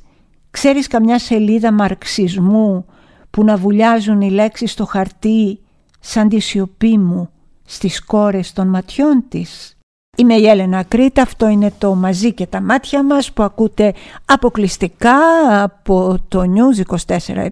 «Ξέρεις 0.51 0.87
καμιά 0.87 1.19
σελίδα 1.19 1.73
μαρξισμού 1.73 2.87
που 3.31 3.45
να 3.45 3.57
βουλιάζουν 3.57 4.21
οι 4.21 4.31
λέξεις 4.31 4.71
στο 4.71 4.85
χαρτί 4.85 5.59
σαν 6.01 6.29
τη 6.29 6.39
σιωπή 6.39 6.99
μου 6.99 7.31
στις 7.65 8.05
κόρες 8.05 8.53
των 8.53 8.69
ματιών 8.69 9.25
της» 9.29 9.74
Είμαι 10.17 10.35
η 10.35 10.47
Έλενα 10.47 10.83
Κρήτα, 10.83 11.23
αυτό 11.23 11.49
είναι 11.49 11.73
το 11.79 11.95
«Μαζί 11.95 12.33
και 12.33 12.47
τα 12.47 12.61
μάτια 12.61 13.05
μας» 13.05 13.33
που 13.33 13.43
ακούτε 13.43 13.95
αποκλειστικά 14.25 15.17
από 15.63 16.17
το 16.29 16.41
News 16.41 16.97
24-7. 17.07 17.47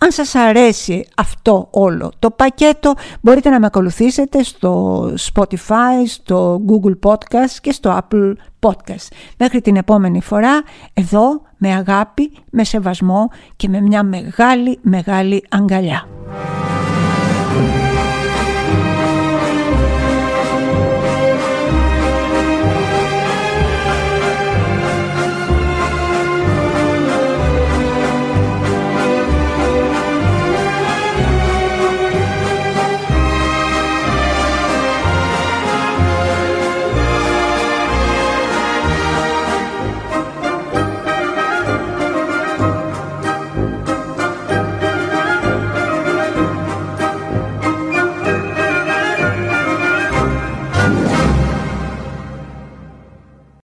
Αν 0.00 0.10
σας 0.10 0.34
αρέσει 0.34 1.06
αυτό 1.16 1.68
όλο 1.70 2.12
το 2.18 2.30
πακέτο 2.30 2.94
μπορείτε 3.20 3.50
να 3.50 3.60
με 3.60 3.66
ακολουθήσετε 3.66 4.42
στο 4.42 5.02
Spotify, 5.32 6.06
στο 6.06 6.60
Google 6.66 7.10
Podcast 7.10 7.56
και 7.60 7.72
στο 7.72 7.98
Apple 7.98 8.32
Podcast. 8.60 9.08
Μέχρι 9.38 9.60
την 9.60 9.76
επόμενη 9.76 10.20
φορά, 10.20 10.62
εδώ 10.94 11.40
με 11.56 11.74
αγάπη, 11.74 12.32
με 12.50 12.64
σεβασμό 12.64 13.28
και 13.56 13.68
με 13.68 13.80
μια 13.80 14.02
μεγάλη 14.02 14.78
μεγάλη 14.82 15.44
αγκαλιά. 15.50 16.08